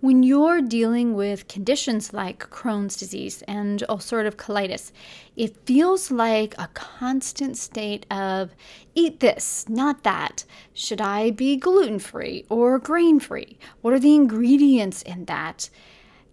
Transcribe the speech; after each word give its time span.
When 0.00 0.22
you're 0.22 0.62
dealing 0.62 1.12
with 1.12 1.46
conditions 1.46 2.14
like 2.14 2.48
Crohn's 2.48 2.96
disease 2.96 3.42
and 3.42 3.84
ulcerative 3.86 4.36
colitis, 4.36 4.92
it 5.36 5.66
feels 5.66 6.10
like 6.10 6.54
a 6.56 6.70
constant 6.72 7.58
state 7.58 8.06
of 8.10 8.54
eat 8.94 9.20
this, 9.20 9.68
not 9.68 10.02
that. 10.04 10.46
Should 10.72 11.02
I 11.02 11.32
be 11.32 11.58
gluten 11.58 11.98
free 11.98 12.46
or 12.48 12.78
grain 12.78 13.20
free? 13.20 13.58
What 13.82 13.92
are 13.92 13.98
the 13.98 14.14
ingredients 14.14 15.02
in 15.02 15.26
that? 15.26 15.68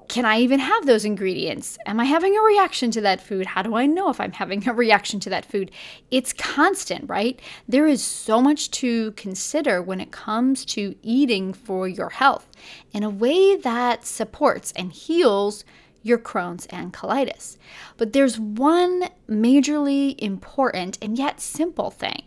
Can 0.07 0.25
I 0.25 0.39
even 0.39 0.59
have 0.59 0.85
those 0.85 1.05
ingredients? 1.05 1.77
Am 1.85 1.99
I 1.99 2.05
having 2.05 2.37
a 2.37 2.41
reaction 2.41 2.91
to 2.91 3.01
that 3.01 3.21
food? 3.21 3.45
How 3.45 3.61
do 3.61 3.75
I 3.75 3.85
know 3.85 4.09
if 4.09 4.19
I'm 4.19 4.31
having 4.31 4.67
a 4.67 4.73
reaction 4.73 5.19
to 5.21 5.29
that 5.29 5.45
food? 5.45 5.71
It's 6.11 6.33
constant, 6.33 7.09
right? 7.09 7.39
There 7.67 7.87
is 7.87 8.03
so 8.03 8.41
much 8.41 8.71
to 8.71 9.11
consider 9.11 9.81
when 9.81 9.99
it 9.99 10.11
comes 10.11 10.65
to 10.65 10.95
eating 11.01 11.53
for 11.53 11.87
your 11.87 12.09
health 12.09 12.47
in 12.93 13.03
a 13.03 13.09
way 13.09 13.55
that 13.57 14.05
supports 14.05 14.71
and 14.75 14.91
heals 14.91 15.65
your 16.03 16.17
Crohn's 16.17 16.65
and 16.67 16.93
colitis. 16.93 17.57
But 17.97 18.13
there's 18.13 18.39
one 18.39 19.09
majorly 19.29 20.15
important 20.19 20.97
and 21.01 21.17
yet 21.17 21.41
simple 21.41 21.91
thing 21.91 22.23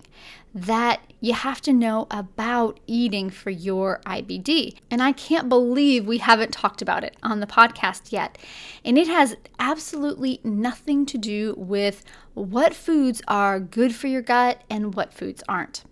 that 0.54 1.00
you 1.20 1.32
have 1.32 1.60
to 1.60 1.72
know 1.72 2.06
about 2.10 2.80
eating 2.86 3.30
for 3.30 3.50
your 3.50 4.00
IBD. 4.06 4.76
And 4.90 5.02
I 5.02 5.12
can't 5.12 5.48
believe 5.48 6.06
we 6.06 6.18
haven't 6.18 6.52
talked 6.52 6.82
about 6.82 7.04
it 7.04 7.16
on 7.22 7.40
the 7.40 7.46
podcast 7.46 8.10
yet. 8.10 8.38
And 8.84 8.98
it 8.98 9.06
has 9.06 9.36
absolutely 9.58 10.40
nothing 10.42 11.06
to 11.06 11.18
do 11.18 11.54
with 11.56 12.04
what 12.34 12.74
foods 12.74 13.22
are 13.28 13.60
good 13.60 13.94
for 13.94 14.08
your 14.08 14.22
gut 14.22 14.62
and 14.68 14.94
what 14.94 15.12
foods 15.12 15.42
aren't. 15.48 15.84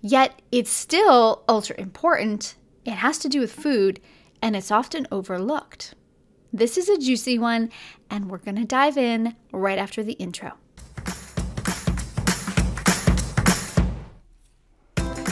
Yet 0.00 0.40
it's 0.52 0.70
still 0.70 1.42
ultra 1.48 1.78
important. 1.80 2.54
It 2.84 2.92
has 2.92 3.18
to 3.18 3.28
do 3.28 3.40
with 3.40 3.52
food 3.52 4.00
and 4.40 4.54
it's 4.54 4.70
often 4.70 5.06
overlooked. 5.10 5.94
This 6.52 6.78
is 6.78 6.88
a 6.88 6.96
juicy 6.96 7.38
one, 7.38 7.70
and 8.08 8.30
we're 8.30 8.38
to 8.38 8.64
dive 8.64 8.96
in 8.96 9.36
right 9.52 9.76
after 9.76 10.02
the 10.02 10.14
intro. 10.14 10.52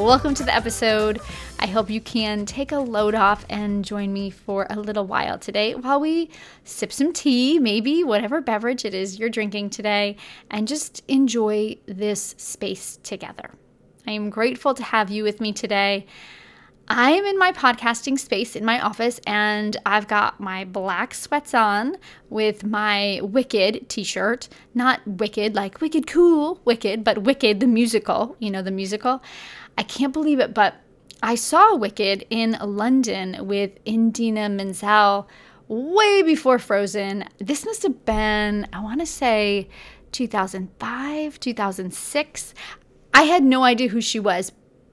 Welcome 0.00 0.32
to 0.36 0.44
the 0.44 0.54
episode. 0.54 1.20
I 1.58 1.66
hope 1.66 1.90
you 1.90 2.00
can 2.00 2.46
take 2.46 2.72
a 2.72 2.78
load 2.78 3.14
off 3.14 3.44
and 3.50 3.84
join 3.84 4.14
me 4.14 4.30
for 4.30 4.66
a 4.70 4.80
little 4.80 5.06
while 5.06 5.38
today 5.38 5.74
while 5.74 6.00
we 6.00 6.30
sip 6.64 6.90
some 6.90 7.12
tea, 7.12 7.58
maybe 7.58 8.02
whatever 8.02 8.40
beverage 8.40 8.86
it 8.86 8.94
is 8.94 9.18
you're 9.18 9.28
drinking 9.28 9.68
today, 9.68 10.16
and 10.50 10.66
just 10.66 11.02
enjoy 11.06 11.76
this 11.84 12.34
space 12.38 12.98
together. 13.02 13.50
I 14.06 14.12
am 14.12 14.30
grateful 14.30 14.72
to 14.72 14.82
have 14.82 15.10
you 15.10 15.22
with 15.22 15.38
me 15.38 15.52
today. 15.52 16.06
I 16.92 17.12
am 17.12 17.24
in 17.24 17.38
my 17.38 17.52
podcasting 17.52 18.18
space 18.18 18.56
in 18.56 18.64
my 18.64 18.80
office 18.80 19.20
and 19.24 19.76
I've 19.86 20.08
got 20.08 20.40
my 20.40 20.64
black 20.64 21.14
sweats 21.14 21.54
on 21.54 21.94
with 22.30 22.64
my 22.64 23.20
Wicked 23.22 23.88
t 23.88 24.02
shirt. 24.02 24.48
Not 24.74 25.06
Wicked, 25.06 25.54
like 25.54 25.80
Wicked 25.80 26.08
Cool, 26.08 26.60
Wicked, 26.64 27.04
but 27.04 27.22
Wicked 27.22 27.60
the 27.60 27.68
musical, 27.68 28.34
you 28.40 28.50
know, 28.50 28.60
the 28.60 28.72
musical. 28.72 29.22
I 29.78 29.84
can't 29.84 30.12
believe 30.12 30.40
it, 30.40 30.52
but 30.52 30.78
I 31.22 31.36
saw 31.36 31.76
Wicked 31.76 32.26
in 32.28 32.58
London 32.60 33.46
with 33.46 33.70
Idina 33.86 34.48
Menzel 34.48 35.28
way 35.68 36.22
before 36.22 36.58
Frozen. 36.58 37.22
This 37.38 37.64
must 37.64 37.84
have 37.84 38.04
been, 38.04 38.66
I 38.72 38.80
want 38.80 38.98
to 38.98 39.06
say, 39.06 39.68
2005, 40.10 41.38
2006. 41.38 42.54
I 43.14 43.22
had 43.22 43.44
no 43.44 43.62
idea 43.62 43.88
who 43.90 44.00
she 44.00 44.18
was 44.18 44.50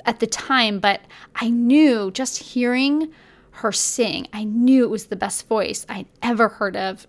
at 0.08 0.20
the 0.20 0.28
time, 0.28 0.80
but 0.80 1.02
I 1.36 1.50
knew 1.50 2.10
just 2.12 2.38
hearing 2.40 3.12
her 3.52 3.72
sing, 3.72 4.28
I 4.34 4.44
knew 4.46 4.84
it 4.84 4.90
was 4.90 5.08
the 5.08 5.16
best 5.16 5.48
voice 5.48 5.86
I'd 5.90 6.08
ever 6.24 6.48
heard 6.48 6.78
of 6.78 7.06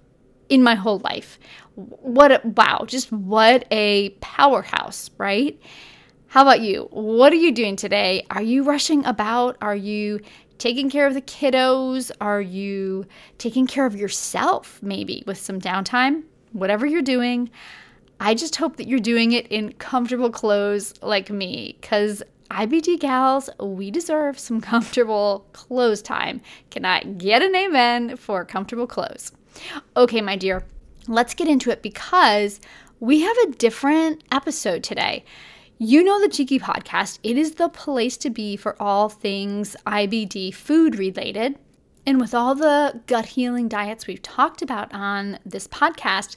in 0.48 0.62
my 0.62 0.74
whole 0.74 0.98
life. 0.98 1.38
What 1.74 2.32
a 2.32 2.40
wow, 2.44 2.84
just 2.86 3.12
what 3.12 3.66
a 3.70 4.10
powerhouse, 4.20 5.10
right? 5.18 5.60
How 6.28 6.42
about 6.42 6.60
you? 6.60 6.88
What 6.90 7.32
are 7.32 7.36
you 7.36 7.52
doing 7.52 7.76
today? 7.76 8.26
Are 8.30 8.42
you 8.42 8.62
rushing 8.62 9.04
about? 9.04 9.56
Are 9.60 9.76
you 9.76 10.20
taking 10.58 10.90
care 10.90 11.06
of 11.06 11.14
the 11.14 11.22
kiddos? 11.22 12.10
Are 12.20 12.40
you 12.40 13.06
taking 13.38 13.66
care 13.66 13.86
of 13.86 13.94
yourself, 13.94 14.78
maybe 14.82 15.22
with 15.26 15.38
some 15.38 15.60
downtime? 15.60 16.24
Whatever 16.52 16.86
you're 16.86 17.02
doing, 17.02 17.50
I 18.20 18.34
just 18.34 18.56
hope 18.56 18.76
that 18.76 18.88
you're 18.88 18.98
doing 18.98 19.32
it 19.32 19.46
in 19.48 19.72
comfortable 19.74 20.30
clothes 20.30 20.94
like 21.02 21.30
me, 21.30 21.76
because 21.80 22.22
IBD 22.50 22.98
gals, 22.98 23.50
we 23.60 23.90
deserve 23.90 24.38
some 24.38 24.60
comfortable 24.72 25.46
clothes 25.52 26.02
time. 26.02 26.40
Can 26.70 26.84
I 26.84 27.02
get 27.02 27.42
an 27.42 27.54
amen 27.54 28.16
for 28.16 28.44
comfortable 28.44 28.86
clothes? 28.86 29.32
Okay, 29.96 30.20
my 30.20 30.36
dear, 30.36 30.64
let's 31.06 31.34
get 31.34 31.48
into 31.48 31.70
it 31.70 31.82
because 31.82 32.60
we 33.00 33.20
have 33.20 33.36
a 33.38 33.52
different 33.52 34.24
episode 34.32 34.82
today. 34.82 35.24
You 35.78 36.02
know 36.02 36.20
the 36.20 36.28
Cheeky 36.28 36.58
Podcast. 36.58 37.20
It 37.22 37.38
is 37.38 37.52
the 37.52 37.68
place 37.68 38.16
to 38.18 38.30
be 38.30 38.56
for 38.56 38.80
all 38.82 39.08
things 39.08 39.76
IBD 39.86 40.52
food 40.52 40.98
related. 40.98 41.56
And 42.04 42.20
with 42.20 42.34
all 42.34 42.54
the 42.54 43.00
gut 43.06 43.26
healing 43.26 43.68
diets 43.68 44.06
we've 44.06 44.22
talked 44.22 44.62
about 44.62 44.92
on 44.92 45.38
this 45.44 45.68
podcast, 45.68 46.36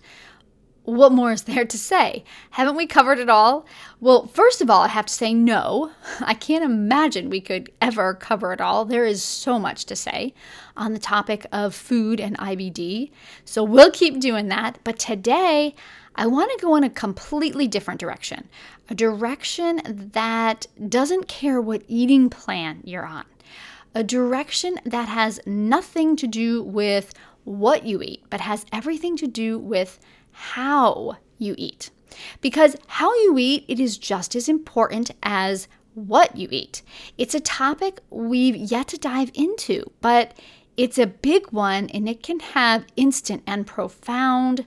what 0.84 1.12
more 1.12 1.31
is 1.31 1.44
there 1.44 1.66
to 1.66 1.78
say? 1.78 2.24
Haven't 2.52 2.75
we 2.75 2.88
covered 2.88 3.19
it 3.19 3.30
all? 3.30 3.66
Well, 4.00 4.25
first 4.28 4.62
of 4.62 4.69
all, 4.69 4.81
I 4.81 4.88
have 4.88 5.06
to 5.06 5.14
say 5.14 5.34
no. 5.34 5.92
I 6.19 6.34
can't 6.34 6.64
imagine 6.64 7.30
we 7.30 7.42
could 7.42 7.72
ever 7.81 8.16
cover 8.16 8.52
it 8.52 8.62
all. 8.62 8.86
There 8.86 9.06
is 9.06 9.24
so 9.24 9.59
much 9.59 9.86
to 9.86 9.96
say 9.96 10.34
on 10.75 10.94
the 10.94 11.00
topic 11.00 11.46
of 11.52 11.75
food 11.75 12.19
and 12.19 12.38
IBD. 12.38 13.12
So 13.46 13.64
we'll 13.64 13.92
keep 13.92 14.19
doing 14.19 14.47
that. 14.47 14.80
But 14.84 14.97
today, 14.97 15.75
I 16.16 16.28
want 16.28 16.52
to 16.52 16.66
go 16.66 16.75
in 16.75 16.84
a 16.84 16.90
completely 16.90 17.68
different 17.68 18.00
direction, 18.00 18.50
a 18.90 18.96
direction 18.96 19.81
that 20.13 20.68
doesn't 20.90 21.28
care 21.28 21.62
what 21.62 21.84
eating 21.88 22.30
plan 22.30 22.81
you're 22.84 23.06
on, 23.06 23.25
a 23.96 24.03
direction 24.03 24.80
that 24.84 25.08
has 25.08 25.40
nothing 25.46 26.16
to 26.18 26.28
do 26.28 26.63
with 26.63 27.13
what 27.44 27.86
you 27.86 28.02
eat, 28.02 28.24
but 28.30 28.42
has 28.42 28.66
everything 28.72 29.16
to 29.18 29.28
do 29.28 29.58
with 29.58 30.00
how 30.41 31.18
you 31.38 31.56
eat. 31.57 31.91
Because 32.41 32.75
how 32.88 33.13
you 33.13 33.38
eat, 33.38 33.63
it 33.68 33.79
is 33.79 33.97
just 33.97 34.35
as 34.35 34.50
important 34.50 35.12
as 35.24 35.68
what 35.94 36.35
you 36.35 36.47
eat. 36.52 36.81
It's 37.18 37.35
a 37.35 37.40
topic 37.40 38.00
we've 38.09 38.56
yet 38.56 38.88
to 38.90 38.97
dive 38.97 39.31
into, 39.34 39.91
but 40.01 40.38
it's 40.77 40.98
a 40.98 41.07
big 41.07 41.51
one 41.51 41.89
and 41.89 42.10
it 42.10 42.24
can 42.24 42.39
have 42.39 42.86
instant 42.95 43.44
and 43.45 43.68
profound 43.68 44.66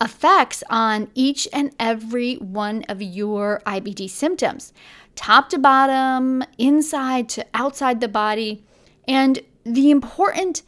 effects 0.00 0.64
on 0.68 1.10
each 1.14 1.46
and 1.52 1.70
every 1.78 2.34
one 2.34 2.84
of 2.88 3.00
your 3.00 3.62
IBD 3.66 4.10
symptoms, 4.10 4.72
top 5.14 5.48
to 5.50 5.58
bottom, 5.58 6.42
inside 6.58 7.28
to 7.30 7.46
outside 7.54 8.00
the 8.00 8.08
body. 8.08 8.64
And 9.06 9.38
the 9.64 9.90
important 9.90 10.62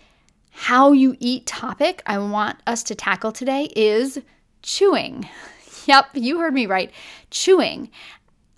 how 0.50 0.92
you 0.92 1.16
eat 1.20 1.46
topic 1.46 2.02
I 2.06 2.18
want 2.18 2.58
us 2.66 2.82
to 2.84 2.94
tackle 2.94 3.32
today 3.32 3.68
is 3.76 4.20
chewing. 4.66 5.28
Yep, 5.86 6.06
you 6.14 6.40
heard 6.40 6.52
me 6.52 6.66
right. 6.66 6.90
Chewing. 7.30 7.90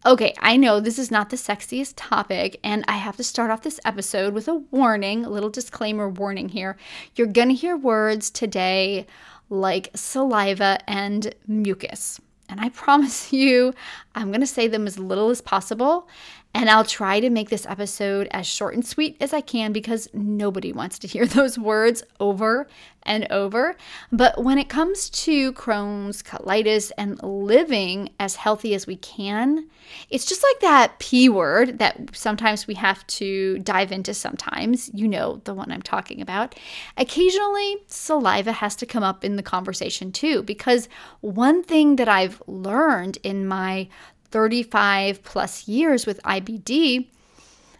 Okay, 0.07 0.33
I 0.39 0.57
know 0.57 0.81
this 0.81 0.99
is 0.99 1.11
not 1.11 1.29
the 1.29 1.37
sexiest 1.37 1.93
topic, 1.95 2.59
and 2.65 2.87
I 2.89 2.93
have 2.93 3.19
to 3.19 3.23
start 3.23 3.51
off 3.51 3.61
this 3.61 3.79
episode 3.85 4.33
with 4.33 4.49
a 4.49 4.55
warning, 4.55 5.27
a 5.27 5.29
little 5.29 5.51
disclaimer 5.51 6.09
warning 6.09 6.49
here. 6.49 6.79
You're 7.17 7.27
gonna 7.27 7.53
hear 7.53 7.77
words 7.77 8.31
today 8.31 9.07
like 9.51 9.91
saliva 9.95 10.79
and 10.89 11.35
mucus. 11.47 12.19
And 12.49 12.61
I 12.61 12.69
promise 12.71 13.31
you, 13.31 13.75
I'm 14.15 14.33
to 14.33 14.47
say 14.47 14.69
them 14.69 14.87
as 14.87 14.99
little 14.99 15.29
as 15.29 15.43
possible. 15.43 16.09
And 16.55 16.69
I'll 16.71 16.85
try 16.85 17.21
to 17.21 17.31
make 17.31 17.51
this 17.51 17.67
episode 17.67 18.27
as 18.31 18.47
short 18.47 18.75
and 18.75 18.85
sweet 18.85 19.17
as 19.21 19.33
I 19.33 19.41
can 19.41 19.73
because 19.73 20.09
nobody 20.13 20.73
wants 20.73 20.99
to 21.01 21.07
hear 21.07 21.27
those 21.27 21.59
words 21.59 22.03
over 22.19 22.67
and 23.05 23.27
over. 23.31 23.77
But 24.13 24.43
when 24.43 24.59
it 24.59 24.69
comes 24.69 25.09
to 25.11 25.53
Crohn's, 25.55 26.23
colitis, 26.23 26.91
and 26.99 27.23
living 27.23 28.11
as 28.21 28.37
healthy 28.37 28.75
as 28.75 28.87
we 28.87 28.97
can, 28.97 29.69
it's 30.11 30.27
just 30.27 30.43
like 30.43 30.61
that 30.61 30.99
P 30.99 31.29
word 31.29 31.79
that 31.79 32.15
sometimes 32.15 32.67
we 32.67 32.75
have 32.75 33.07
to 33.07 33.59
dive 33.61 33.93
into 33.93 34.13
sometimes. 34.13 34.91
You 34.93 35.09
know 35.09 35.41
the 35.45 35.55
one 35.55 35.73
I'm 35.73 35.83
talking 35.83 36.21
about. 36.21 36.55
Occasionally, 36.97 37.77
saliva 37.87 38.53
has 38.53 38.77
to 38.77 38.87
come 38.87 39.03
up 39.03 39.25
in 39.25 39.37
the 39.37 39.43
conversation 39.43 40.13
too, 40.13 40.43
because 40.43 40.89
one 41.21 41.63
thing 41.63 41.97
that 41.97 42.09
I've 42.09 42.43
learned 42.47 43.19
in 43.23 43.47
my 43.47 43.89
35 44.31 45.23
plus 45.23 45.69
years 45.69 46.07
with 46.07 46.23
IBD 46.23 47.09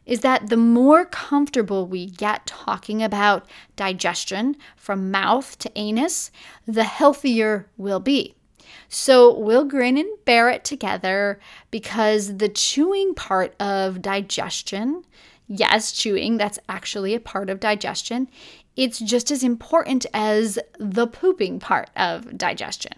is 0.09 0.21
that 0.21 0.49
the 0.49 0.57
more 0.57 1.05
comfortable 1.05 1.87
we 1.87 2.07
get 2.07 2.47
talking 2.47 3.03
about 3.03 3.47
digestion 3.77 4.57
from 4.75 5.11
mouth 5.11 5.59
to 5.59 5.71
anus, 5.77 6.31
the 6.67 6.85
healthier 6.85 7.69
we'll 7.77 8.01
be. 8.01 8.35
So 8.89 9.39
we'll 9.39 9.67
grin 9.67 9.99
and 9.99 10.09
bear 10.25 10.49
it 10.49 10.65
together 10.65 11.39
because 11.71 12.39
the 12.39 12.49
chewing 12.49 13.15
part 13.15 13.55
of 13.61 14.01
digestion, 14.01 15.05
yes, 15.47 15.93
chewing, 15.93 16.39
that's 16.39 16.59
actually 16.71 17.15
a 17.15 17.21
part 17.21 17.51
of 17.51 17.61
digestion, 17.61 18.29
it's 18.77 18.99
just 19.01 19.31
as 19.31 19.45
important 19.45 20.07
as 20.15 20.59
the 20.79 21.07
pooping 21.07 21.61
part 21.61 21.91
of 21.97 22.39
digestion. 22.39 22.93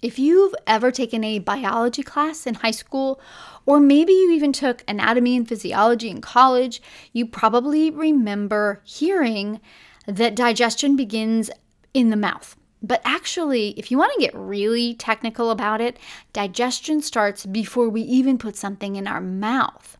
If 0.00 0.18
you've 0.18 0.54
ever 0.66 0.92
taken 0.92 1.24
a 1.24 1.40
biology 1.40 2.04
class 2.04 2.46
in 2.46 2.54
high 2.54 2.70
school, 2.70 3.20
or 3.66 3.80
maybe 3.80 4.12
you 4.12 4.30
even 4.30 4.52
took 4.52 4.84
anatomy 4.86 5.36
and 5.36 5.48
physiology 5.48 6.08
in 6.08 6.20
college, 6.20 6.80
you 7.12 7.26
probably 7.26 7.90
remember 7.90 8.80
hearing 8.84 9.60
that 10.06 10.36
digestion 10.36 10.94
begins 10.94 11.50
in 11.92 12.10
the 12.10 12.16
mouth. 12.16 12.56
But 12.80 13.02
actually, 13.04 13.70
if 13.70 13.90
you 13.90 13.98
want 13.98 14.12
to 14.14 14.20
get 14.20 14.34
really 14.36 14.94
technical 14.94 15.50
about 15.50 15.80
it, 15.80 15.98
digestion 16.32 17.02
starts 17.02 17.44
before 17.44 17.88
we 17.88 18.02
even 18.02 18.38
put 18.38 18.54
something 18.54 18.94
in 18.94 19.08
our 19.08 19.20
mouth. 19.20 19.98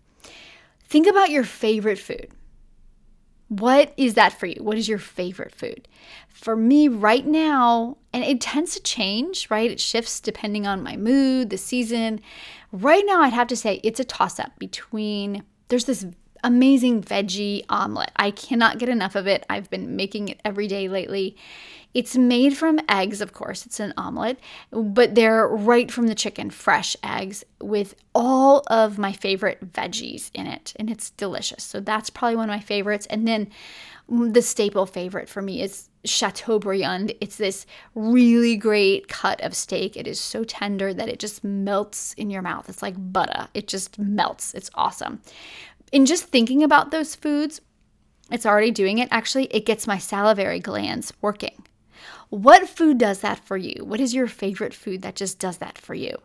Think 0.84 1.08
about 1.08 1.30
your 1.30 1.44
favorite 1.44 1.98
food. 1.98 2.28
What 3.48 3.94
is 3.96 4.14
that 4.14 4.38
for 4.38 4.46
you? 4.46 4.62
What 4.62 4.76
is 4.76 4.88
your 4.88 4.98
favorite 4.98 5.54
food? 5.54 5.88
For 6.28 6.54
me, 6.54 6.86
right 6.86 7.26
now, 7.26 7.96
and 8.12 8.22
it 8.22 8.40
tends 8.40 8.74
to 8.74 8.82
change, 8.82 9.50
right? 9.50 9.70
It 9.70 9.80
shifts 9.80 10.20
depending 10.20 10.66
on 10.66 10.82
my 10.82 10.96
mood, 10.96 11.50
the 11.50 11.58
season. 11.58 12.20
Right 12.72 13.04
now, 13.06 13.22
I'd 13.22 13.32
have 13.32 13.48
to 13.48 13.56
say 13.56 13.80
it's 13.82 14.00
a 14.00 14.04
toss 14.04 14.38
up 14.38 14.58
between 14.58 15.42
there's 15.68 15.86
this 15.86 16.06
amazing 16.44 17.02
veggie 17.02 17.64
omelet. 17.68 18.10
I 18.16 18.30
cannot 18.30 18.78
get 18.78 18.88
enough 18.88 19.14
of 19.14 19.26
it. 19.26 19.44
I've 19.48 19.70
been 19.70 19.96
making 19.96 20.28
it 20.28 20.40
every 20.44 20.66
day 20.66 20.88
lately. 20.88 21.36
It's 21.94 22.16
made 22.16 22.56
from 22.56 22.80
eggs, 22.88 23.20
of 23.22 23.32
course, 23.32 23.64
it's 23.64 23.80
an 23.80 23.94
omelet, 23.96 24.38
but 24.70 25.14
they're 25.14 25.48
right 25.48 25.90
from 25.90 26.06
the 26.06 26.14
chicken, 26.14 26.50
fresh 26.50 26.94
eggs 27.02 27.44
with 27.62 27.94
all 28.14 28.62
of 28.68 28.98
my 28.98 29.12
favorite 29.12 29.72
veggies 29.72 30.30
in 30.34 30.46
it, 30.46 30.74
and 30.76 30.90
it's 30.90 31.10
delicious. 31.10 31.64
So 31.64 31.80
that's 31.80 32.10
probably 32.10 32.36
one 32.36 32.50
of 32.50 32.54
my 32.54 32.60
favorites. 32.60 33.06
And 33.08 33.26
then 33.26 33.48
the 34.08 34.42
staple 34.42 34.84
favorite 34.86 35.28
for 35.28 35.40
me 35.40 35.62
is 35.62 35.88
Chateaubriand. 36.04 37.12
It's 37.20 37.36
this 37.36 37.66
really 37.94 38.56
great 38.56 39.08
cut 39.08 39.40
of 39.42 39.54
steak. 39.54 39.96
It 39.96 40.06
is 40.06 40.20
so 40.20 40.44
tender 40.44 40.94
that 40.94 41.08
it 41.08 41.18
just 41.18 41.42
melts 41.42 42.12
in 42.14 42.30
your 42.30 42.42
mouth. 42.42 42.68
It's 42.68 42.82
like 42.82 42.94
butter. 42.96 43.48
It 43.54 43.66
just 43.68 43.98
melts. 43.98 44.54
It's 44.54 44.70
awesome. 44.74 45.20
In 45.92 46.06
just 46.06 46.24
thinking 46.24 46.62
about 46.62 46.90
those 46.90 47.14
foods, 47.14 47.60
it's 48.30 48.46
already 48.46 48.70
doing 48.70 48.98
it. 48.98 49.08
Actually, 49.10 49.44
it 49.46 49.64
gets 49.66 49.86
my 49.86 49.98
salivary 49.98 50.60
glands 50.60 51.12
working. 51.20 51.64
What 52.30 52.68
food 52.68 52.98
does 52.98 53.20
that 53.20 53.44
for 53.44 53.56
you? 53.56 53.84
What 53.84 54.00
is 54.00 54.14
your 54.14 54.26
favorite 54.26 54.74
food 54.74 55.02
that 55.02 55.16
just 55.16 55.38
does 55.38 55.58
that 55.58 55.78
for 55.78 55.94
you? 55.94 56.16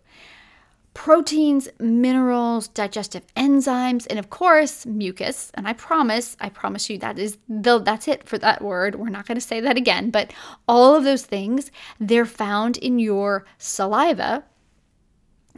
Proteins, 0.93 1.69
minerals, 1.79 2.67
digestive 2.67 3.25
enzymes, 3.35 4.05
and 4.09 4.19
of 4.19 4.29
course, 4.29 4.85
mucus. 4.85 5.49
And 5.55 5.67
I 5.67 5.73
promise, 5.73 6.37
I 6.39 6.49
promise 6.49 6.89
you 6.89 6.99
that 6.99 7.17
is 7.17 7.37
the, 7.47 7.79
that's 7.79 8.07
it 8.07 8.27
for 8.27 8.37
that 8.39 8.61
word. 8.61 8.95
We're 8.95 9.09
not 9.09 9.25
going 9.25 9.37
to 9.37 9.41
say 9.41 9.59
that 9.61 9.77
again, 9.77 10.11
but 10.11 10.33
all 10.67 10.95
of 10.95 11.03
those 11.03 11.25
things, 11.25 11.71
they're 11.99 12.25
found 12.25 12.77
in 12.77 12.99
your 12.99 13.45
saliva 13.57 14.43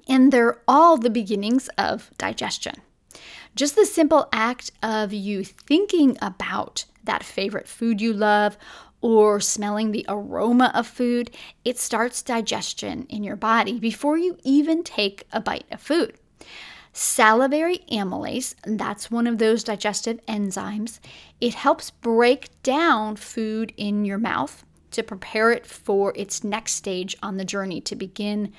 and 0.08 0.32
they're 0.32 0.62
all 0.68 0.96
the 0.96 1.10
beginnings 1.10 1.70
of 1.78 2.12
digestion. 2.18 2.76
Just 3.56 3.78
the 3.78 3.86
simple 3.86 4.28
act 4.34 4.72
of 4.84 5.14
you 5.14 5.46
thinking 5.46 6.18
about 6.22 6.84
that 7.06 7.24
favorite 7.24 7.70
food 7.70 8.02
you 8.02 8.12
love 8.12 8.58
or 9.00 9.40
smelling 9.40 9.92
the 9.92 10.06
aroma 10.10 10.72
of 10.74 10.86
food, 10.86 11.32
it 11.64 11.80
starts 11.80 12.22
digestion 12.22 13.06
in 13.08 13.24
your 13.24 13.38
body 13.38 13.80
before 13.80 14.18
you 14.18 14.38
even 14.44 14.84
take 14.84 15.24
a 15.32 15.40
bite 15.40 15.66
of 15.72 15.80
food. 15.80 16.18
Salivary 16.92 17.80
amylase, 17.92 18.56
that's 18.66 19.10
one 19.10 19.28
of 19.28 19.38
those 19.38 19.64
digestive 19.64 20.20
enzymes. 20.26 21.00
It 21.40 21.54
helps 21.54 21.92
break 21.92 22.50
down 22.62 23.16
food 23.16 23.74
in 23.78 24.04
your 24.04 24.18
mouth 24.18 24.66
to 24.92 25.04
prepare 25.04 25.52
it 25.52 25.66
for 25.66 26.12
its 26.18 26.44
next 26.44 26.74
stage 26.74 27.16
on 27.22 27.38
the 27.38 27.46
journey 27.46 27.80
to 27.82 27.96
begin 27.96 28.52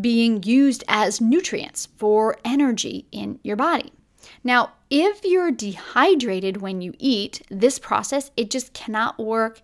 being 0.00 0.42
used 0.42 0.82
as 0.88 1.20
nutrients 1.20 1.86
for 1.96 2.36
energy 2.44 3.06
in 3.12 3.38
your 3.42 3.56
body. 3.56 3.92
Now, 4.42 4.72
if 4.88 5.24
you're 5.24 5.50
dehydrated 5.50 6.58
when 6.58 6.80
you 6.80 6.94
eat, 6.98 7.42
this 7.50 7.78
process 7.78 8.30
it 8.36 8.50
just 8.50 8.72
cannot 8.72 9.18
work 9.18 9.60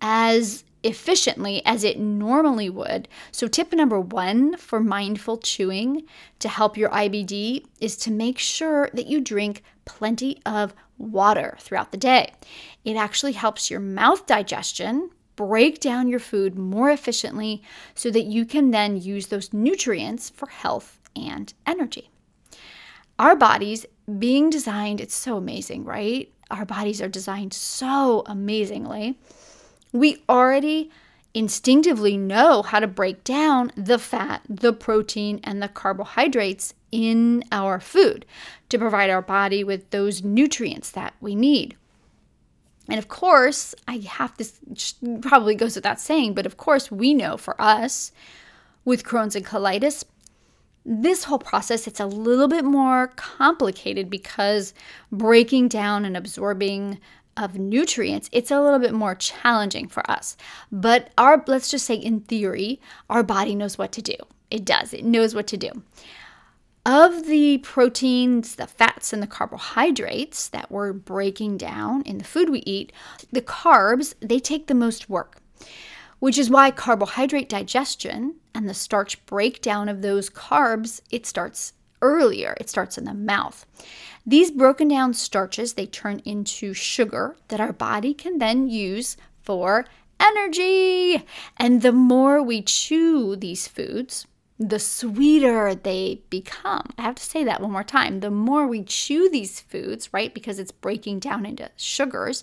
as 0.00 0.64
efficiently 0.82 1.64
as 1.64 1.82
it 1.82 1.98
normally 1.98 2.70
would. 2.70 3.08
So, 3.32 3.48
tip 3.48 3.72
number 3.72 4.00
one 4.00 4.56
for 4.56 4.80
mindful 4.80 5.38
chewing 5.38 6.04
to 6.38 6.48
help 6.48 6.76
your 6.76 6.90
IBD 6.90 7.66
is 7.80 7.96
to 7.98 8.10
make 8.10 8.38
sure 8.38 8.90
that 8.94 9.06
you 9.06 9.20
drink 9.20 9.62
plenty 9.84 10.40
of 10.44 10.74
water 10.98 11.56
throughout 11.60 11.92
the 11.92 11.98
day. 11.98 12.32
It 12.84 12.96
actually 12.96 13.32
helps 13.32 13.70
your 13.70 13.80
mouth 13.80 14.26
digestion 14.26 15.10
break 15.34 15.80
down 15.80 16.08
your 16.08 16.18
food 16.18 16.56
more 16.56 16.90
efficiently 16.90 17.62
so 17.94 18.10
that 18.10 18.24
you 18.24 18.46
can 18.46 18.70
then 18.70 18.96
use 18.96 19.26
those 19.26 19.52
nutrients 19.52 20.30
for 20.30 20.48
health 20.48 20.98
and 21.14 21.52
energy. 21.66 22.10
Our 23.18 23.36
bodies 23.36 23.86
being 24.18 24.50
designed, 24.50 25.00
it's 25.00 25.16
so 25.16 25.36
amazing, 25.36 25.84
right? 25.84 26.32
Our 26.50 26.64
bodies 26.64 27.02
are 27.02 27.08
designed 27.08 27.52
so 27.52 28.22
amazingly. 28.26 29.18
We 29.92 30.22
already 30.28 30.90
instinctively 31.34 32.16
know 32.16 32.62
how 32.62 32.80
to 32.80 32.86
break 32.86 33.22
down 33.24 33.72
the 33.76 33.98
fat, 33.98 34.42
the 34.48 34.72
protein, 34.72 35.40
and 35.44 35.62
the 35.62 35.68
carbohydrates 35.68 36.72
in 36.90 37.44
our 37.52 37.78
food 37.80 38.24
to 38.68 38.78
provide 38.78 39.10
our 39.10 39.22
body 39.22 39.62
with 39.62 39.90
those 39.90 40.22
nutrients 40.22 40.90
that 40.92 41.14
we 41.20 41.34
need. 41.34 41.76
And 42.88 42.98
of 42.98 43.08
course, 43.08 43.74
I 43.88 43.98
have 44.08 44.36
this 44.38 44.58
probably 45.20 45.54
goes 45.56 45.74
without 45.74 46.00
saying, 46.00 46.34
but 46.34 46.46
of 46.46 46.56
course, 46.56 46.90
we 46.90 47.12
know 47.12 47.36
for 47.36 47.60
us 47.60 48.12
with 48.84 49.04
Crohn's 49.04 49.34
and 49.34 49.44
colitis, 49.44 50.04
this 50.86 51.24
whole 51.24 51.38
process 51.38 51.88
it's 51.88 51.98
a 51.98 52.06
little 52.06 52.46
bit 52.46 52.64
more 52.64 53.08
complicated 53.16 54.08
because 54.08 54.72
breaking 55.10 55.66
down 55.66 56.04
and 56.04 56.16
absorbing 56.16 56.98
of 57.36 57.58
nutrients 57.58 58.30
it's 58.32 58.52
a 58.52 58.60
little 58.60 58.78
bit 58.78 58.94
more 58.94 59.14
challenging 59.14 59.88
for 59.88 60.08
us. 60.10 60.36
But 60.70 61.10
our 61.18 61.42
let's 61.46 61.70
just 61.70 61.84
say 61.84 61.96
in 61.96 62.20
theory 62.20 62.80
our 63.10 63.22
body 63.22 63.54
knows 63.54 63.76
what 63.76 63.92
to 63.92 64.02
do. 64.02 64.14
It 64.50 64.64
does. 64.64 64.94
It 64.94 65.04
knows 65.04 65.34
what 65.34 65.48
to 65.48 65.56
do. 65.56 65.70
Of 66.86 67.26
the 67.26 67.58
proteins, 67.58 68.54
the 68.54 68.68
fats, 68.68 69.12
and 69.12 69.20
the 69.20 69.26
carbohydrates 69.26 70.48
that 70.50 70.70
we're 70.70 70.92
breaking 70.92 71.56
down 71.56 72.02
in 72.02 72.18
the 72.18 72.24
food 72.24 72.48
we 72.48 72.60
eat, 72.60 72.92
the 73.32 73.42
carbs, 73.42 74.14
they 74.20 74.38
take 74.38 74.68
the 74.68 74.74
most 74.74 75.10
work 75.10 75.42
which 76.18 76.38
is 76.38 76.50
why 76.50 76.70
carbohydrate 76.70 77.48
digestion 77.48 78.34
and 78.54 78.68
the 78.68 78.74
starch 78.74 79.24
breakdown 79.26 79.88
of 79.88 80.02
those 80.02 80.30
carbs 80.30 81.00
it 81.10 81.26
starts 81.26 81.72
earlier. 82.02 82.56
It 82.60 82.68
starts 82.68 82.98
in 82.98 83.04
the 83.04 83.14
mouth. 83.14 83.66
These 84.24 84.50
broken 84.50 84.88
down 84.88 85.14
starches 85.14 85.74
they 85.74 85.86
turn 85.86 86.20
into 86.24 86.74
sugar 86.74 87.36
that 87.48 87.60
our 87.60 87.72
body 87.72 88.14
can 88.14 88.38
then 88.38 88.68
use 88.68 89.16
for 89.42 89.86
energy. 90.20 91.24
And 91.56 91.82
the 91.82 91.92
more 91.92 92.42
we 92.42 92.62
chew 92.62 93.36
these 93.36 93.68
foods 93.68 94.26
the 94.58 94.78
sweeter 94.78 95.74
they 95.74 96.22
become. 96.30 96.88
I 96.96 97.02
have 97.02 97.16
to 97.16 97.22
say 97.22 97.44
that 97.44 97.60
one 97.60 97.72
more 97.72 97.84
time. 97.84 98.20
The 98.20 98.30
more 98.30 98.66
we 98.66 98.82
chew 98.82 99.28
these 99.28 99.60
foods, 99.60 100.12
right, 100.12 100.32
because 100.32 100.58
it's 100.58 100.72
breaking 100.72 101.18
down 101.20 101.44
into 101.44 101.70
sugars, 101.76 102.42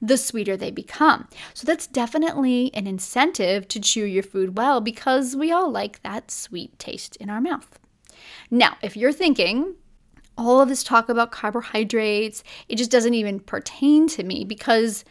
the 0.00 0.16
sweeter 0.16 0.56
they 0.56 0.72
become. 0.72 1.28
So 1.54 1.64
that's 1.64 1.86
definitely 1.86 2.72
an 2.74 2.86
incentive 2.86 3.68
to 3.68 3.80
chew 3.80 4.04
your 4.04 4.24
food 4.24 4.56
well 4.56 4.80
because 4.80 5.36
we 5.36 5.52
all 5.52 5.70
like 5.70 6.02
that 6.02 6.30
sweet 6.30 6.78
taste 6.78 7.16
in 7.16 7.30
our 7.30 7.40
mouth. 7.40 7.78
Now, 8.50 8.76
if 8.82 8.96
you're 8.96 9.12
thinking, 9.12 9.76
all 10.36 10.60
of 10.60 10.68
this 10.68 10.82
talk 10.82 11.08
about 11.08 11.30
carbohydrates, 11.30 12.42
it 12.68 12.76
just 12.76 12.90
doesn't 12.90 13.14
even 13.14 13.38
pertain 13.38 14.08
to 14.08 14.24
me 14.24 14.44
because 14.44 15.04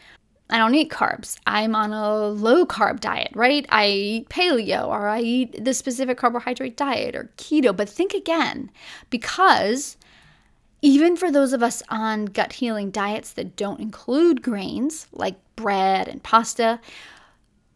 I 0.51 0.57
don't 0.57 0.75
eat 0.75 0.91
carbs. 0.91 1.37
I'm 1.47 1.75
on 1.75 1.93
a 1.93 2.27
low 2.27 2.65
carb 2.65 2.99
diet, 2.99 3.31
right? 3.33 3.65
I 3.69 3.87
eat 3.87 4.29
paleo 4.29 4.87
or 4.87 5.07
I 5.07 5.21
eat 5.21 5.63
the 5.63 5.73
specific 5.73 6.17
carbohydrate 6.17 6.75
diet 6.75 7.15
or 7.15 7.31
keto. 7.37 7.75
But 7.75 7.87
think 7.87 8.13
again, 8.13 8.69
because 9.09 9.95
even 10.81 11.15
for 11.15 11.31
those 11.31 11.53
of 11.53 11.63
us 11.63 11.81
on 11.89 12.25
gut 12.25 12.53
healing 12.53 12.91
diets 12.91 13.31
that 13.33 13.55
don't 13.55 13.79
include 13.79 14.41
grains 14.41 15.07
like 15.13 15.35
bread 15.55 16.09
and 16.09 16.21
pasta, 16.21 16.81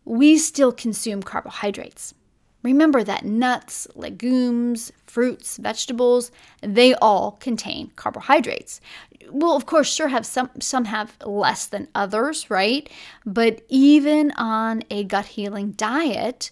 we 0.03 0.38
still 0.38 0.72
consume 0.74 1.24
carbohydrates. 1.24 2.13
Remember 2.62 3.03
that 3.03 3.24
nuts, 3.25 3.88
legumes, 3.94 4.91
fruits, 5.05 5.58
vegetables, 5.58 6.32
they 6.62 6.96
all 6.96 7.34
contain 7.34 7.91
carbohydrates. 7.96 8.82
Well, 9.29 9.55
of 9.55 9.65
course, 9.65 9.91
sure 9.94 10.08
have 10.08 10.25
some 10.25 10.50
some 10.60 10.86
have 10.86 11.15
less 11.25 11.65
than 11.65 11.88
others, 11.96 12.50
right? 12.50 12.89
But 13.25 13.62
even 13.70 14.32
on 14.32 14.84
a 14.89 15.03
gut 15.03 15.25
healing 15.25 15.72
diet, 15.72 16.51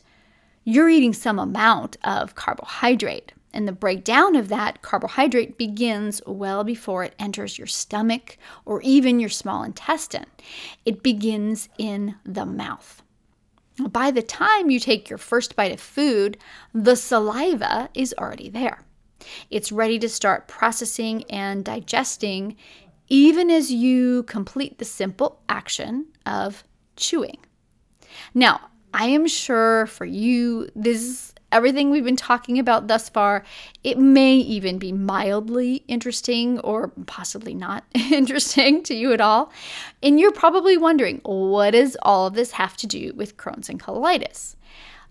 you're 0.63 0.89
eating 0.89 1.13
some 1.13 1.39
amount 1.39 1.97
of 2.03 2.35
carbohydrate. 2.35 3.33
And 3.55 3.67
the 3.67 3.71
breakdown 3.71 4.35
of 4.35 4.47
that 4.49 4.81
carbohydrate 4.81 5.57
begins 5.59 6.21
well 6.25 6.63
before 6.63 7.03
it 7.03 7.13
enters 7.19 7.57
your 7.57 7.67
stomach 7.67 8.37
or 8.65 8.81
even 8.81 9.19
your 9.19 9.29
small 9.29 9.63
intestine. 9.63 10.25
It 10.85 11.03
begins 11.03 11.69
in 11.77 12.15
the 12.25 12.47
mouth. 12.47 13.03
By 13.77 14.09
the 14.09 14.23
time 14.23 14.71
you 14.71 14.79
take 14.79 15.09
your 15.09 15.19
first 15.19 15.55
bite 15.55 15.71
of 15.71 15.79
food, 15.79 16.37
the 16.73 16.95
saliva 16.95 17.89
is 17.93 18.13
already 18.17 18.49
there. 18.49 18.83
It's 19.49 19.71
ready 19.71 19.99
to 19.99 20.09
start 20.09 20.47
processing 20.47 21.23
and 21.29 21.63
digesting 21.65 22.55
even 23.09 23.51
as 23.51 23.71
you 23.71 24.23
complete 24.23 24.77
the 24.79 24.85
simple 24.85 25.41
action 25.49 26.07
of 26.25 26.63
chewing. 26.95 27.37
Now, 28.33 28.59
I 28.93 29.05
am 29.05 29.27
sure 29.27 29.87
for 29.87 30.05
you, 30.05 30.69
this 30.75 31.33
everything 31.51 31.91
we've 31.91 32.03
been 32.03 32.15
talking 32.15 32.57
about 32.57 32.87
thus 32.87 33.09
far, 33.09 33.43
it 33.83 33.99
may 33.99 34.37
even 34.37 34.79
be 34.79 34.91
mildly 34.91 35.83
interesting 35.87 36.59
or 36.61 36.87
possibly 37.05 37.53
not 37.53 37.83
interesting 37.93 38.81
to 38.83 38.95
you 38.95 39.13
at 39.13 39.21
all. 39.21 39.51
And 40.01 40.19
you're 40.19 40.31
probably 40.31 40.77
wondering, 40.77 41.21
what 41.23 41.71
does 41.71 41.95
all 42.01 42.25
of 42.27 42.33
this 42.33 42.51
have 42.53 42.75
to 42.77 42.87
do 42.87 43.13
with 43.15 43.37
Crohn's 43.37 43.69
and 43.69 43.79
colitis? 43.79 44.55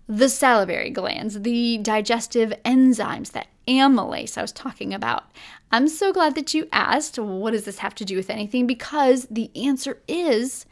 The 0.07 0.27
salivary 0.27 0.89
glands, 0.89 1.41
the 1.41 1.77
digestive 1.77 2.53
enzymes, 2.65 3.31
that 3.31 3.47
amylase 3.67 4.37
I 4.37 4.41
was 4.41 4.51
talking 4.51 4.93
about. 4.93 5.25
I'm 5.71 5.87
so 5.87 6.11
glad 6.13 6.35
that 6.35 6.53
you 6.53 6.67
asked, 6.71 7.17
what 7.17 7.51
does 7.51 7.65
this 7.65 7.79
have 7.79 7.95
to 7.95 8.05
do 8.05 8.15
with 8.15 8.29
anything? 8.29 8.67
Because 8.67 9.27
the 9.29 9.49
answer 9.55 10.01
is, 10.07 10.65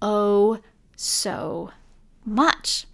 oh, 0.00 0.58
so 0.96 1.70
much. 2.24 2.86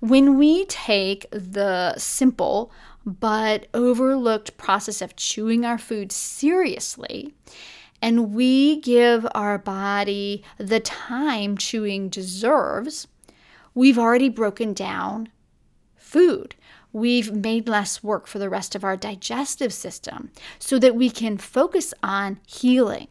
When 0.00 0.38
we 0.38 0.64
take 0.64 1.26
the 1.30 1.96
simple 1.98 2.72
but 3.04 3.66
overlooked 3.74 4.56
process 4.56 5.02
of 5.02 5.16
chewing 5.16 5.64
our 5.64 5.78
food 5.78 6.12
seriously, 6.12 7.34
and 8.02 8.32
we 8.32 8.80
give 8.80 9.26
our 9.34 9.58
body 9.58 10.42
the 10.58 10.80
time 10.80 11.58
chewing 11.58 12.08
deserves, 12.08 13.06
we've 13.74 13.98
already 13.98 14.28
broken 14.28 14.72
down 14.72 15.28
food. 15.96 16.54
We've 16.92 17.32
made 17.32 17.68
less 17.68 18.02
work 18.02 18.26
for 18.26 18.38
the 18.38 18.50
rest 18.50 18.74
of 18.74 18.84
our 18.84 18.96
digestive 18.96 19.72
system 19.72 20.30
so 20.58 20.78
that 20.78 20.96
we 20.96 21.10
can 21.10 21.38
focus 21.38 21.94
on 22.02 22.40
healing 22.46 23.08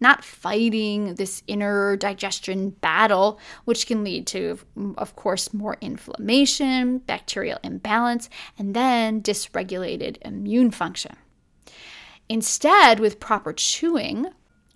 not 0.00 0.24
fighting 0.24 1.14
this 1.16 1.42
inner 1.46 1.96
digestion 1.96 2.70
battle, 2.70 3.38
which 3.66 3.86
can 3.86 4.02
lead 4.02 4.26
to, 4.26 4.58
of 4.96 5.14
course, 5.14 5.52
more 5.52 5.76
inflammation, 5.80 6.98
bacterial 6.98 7.58
imbalance, 7.62 8.30
and 8.58 8.74
then 8.74 9.20
dysregulated 9.20 10.16
immune 10.22 10.70
function. 10.70 11.16
Instead, 12.28 12.98
with 12.98 13.20
proper 13.20 13.52
chewing, 13.52 14.26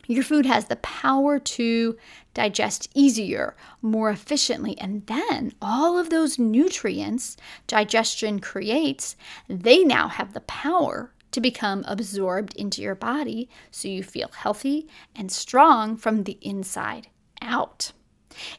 your 0.07 0.25
food 0.25 0.45
has 0.45 0.67
the 0.67 0.77
power 0.77 1.39
to 1.39 1.97
digest 2.35 2.91
easier, 2.95 3.57
more 3.81 4.11
efficiently, 4.11 4.77
and 4.79 5.07
then 5.07 5.53
all 5.63 5.99
of 5.99 6.11
those 6.11 6.39
nutrients 6.39 7.37
digestion 7.67 8.41
creates, 8.41 9.17
they 9.49 9.85
now 9.85 10.09
have 10.09 10.35
the 10.35 10.41
power 10.41 11.13
to 11.31 11.41
become 11.41 11.85
absorbed 11.89 12.55
into 12.57 12.83
your 12.83 12.95
body 12.95 13.49
so 13.71 13.89
you 13.89 14.03
feel 14.03 14.31
healthy 14.37 14.87
and 15.17 15.33
strong 15.33 15.97
from 15.97 16.25
the 16.25 16.39
inside 16.43 17.09
out. 17.41 17.93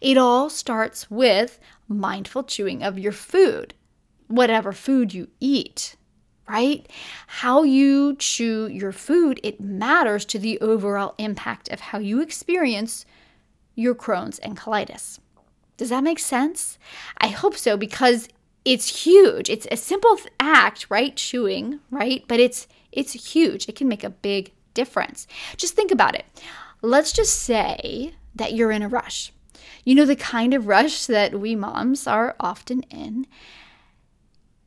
It 0.01 0.17
all 0.17 0.49
starts 0.49 1.09
with 1.11 1.59
mindful 1.87 2.43
chewing 2.43 2.83
of 2.83 2.99
your 2.99 3.11
food, 3.11 3.73
whatever 4.27 4.71
food 4.71 5.13
you 5.13 5.29
eat, 5.39 5.95
right? 6.47 6.87
How 7.27 7.63
you 7.63 8.15
chew 8.17 8.67
your 8.67 8.91
food, 8.91 9.39
it 9.43 9.61
matters 9.61 10.25
to 10.25 10.39
the 10.39 10.59
overall 10.59 11.15
impact 11.17 11.69
of 11.69 11.79
how 11.79 11.99
you 11.99 12.21
experience 12.21 13.05
your 13.75 13.93
Crohn's 13.93 14.39
and 14.39 14.57
colitis. 14.57 15.19
Does 15.77 15.89
that 15.89 16.03
make 16.03 16.19
sense? 16.19 16.79
I 17.19 17.27
hope 17.27 17.57
so 17.57 17.75
because 17.77 18.29
it's 18.63 19.03
huge. 19.03 19.49
It's 19.49 19.67
a 19.69 19.77
simple 19.77 20.17
act, 20.39 20.87
right? 20.89 21.15
Chewing, 21.15 21.79
right? 21.91 22.23
But 22.27 22.39
it's 22.39 22.67
it's 22.91 23.33
huge. 23.33 23.67
It 23.67 23.75
can 23.75 23.87
make 23.87 24.03
a 24.03 24.09
big 24.09 24.53
difference. 24.73 25.27
Just 25.57 25.75
think 25.75 25.91
about 25.91 26.15
it. 26.15 26.25
Let's 26.81 27.11
just 27.11 27.39
say 27.39 28.13
that 28.33 28.53
you're 28.53 28.71
in 28.71 28.81
a 28.81 28.87
rush. 28.87 29.31
You 29.83 29.95
know 29.95 30.05
the 30.05 30.15
kind 30.15 30.53
of 30.53 30.67
rush 30.67 31.05
that 31.05 31.39
we 31.39 31.55
moms 31.55 32.07
are 32.07 32.35
often 32.39 32.81
in. 32.83 33.27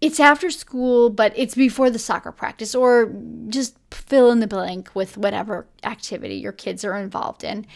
It's 0.01 0.21
after 0.21 0.51
school, 0.51 1.11
but 1.11 1.33
it's 1.37 1.57
before 1.57 1.91
the 1.91 1.99
soccer 1.99 2.31
practice, 2.31 2.75
or 2.75 3.13
just 3.49 3.77
fill 3.91 4.31
in 4.31 4.39
the 4.39 4.47
blank 4.47 4.91
with 4.95 5.17
whatever 5.17 5.67
activity 5.83 6.37
your 6.37 6.53
kids 6.53 6.85
are 6.85 6.97
involved 6.97 7.43
in. 7.43 7.67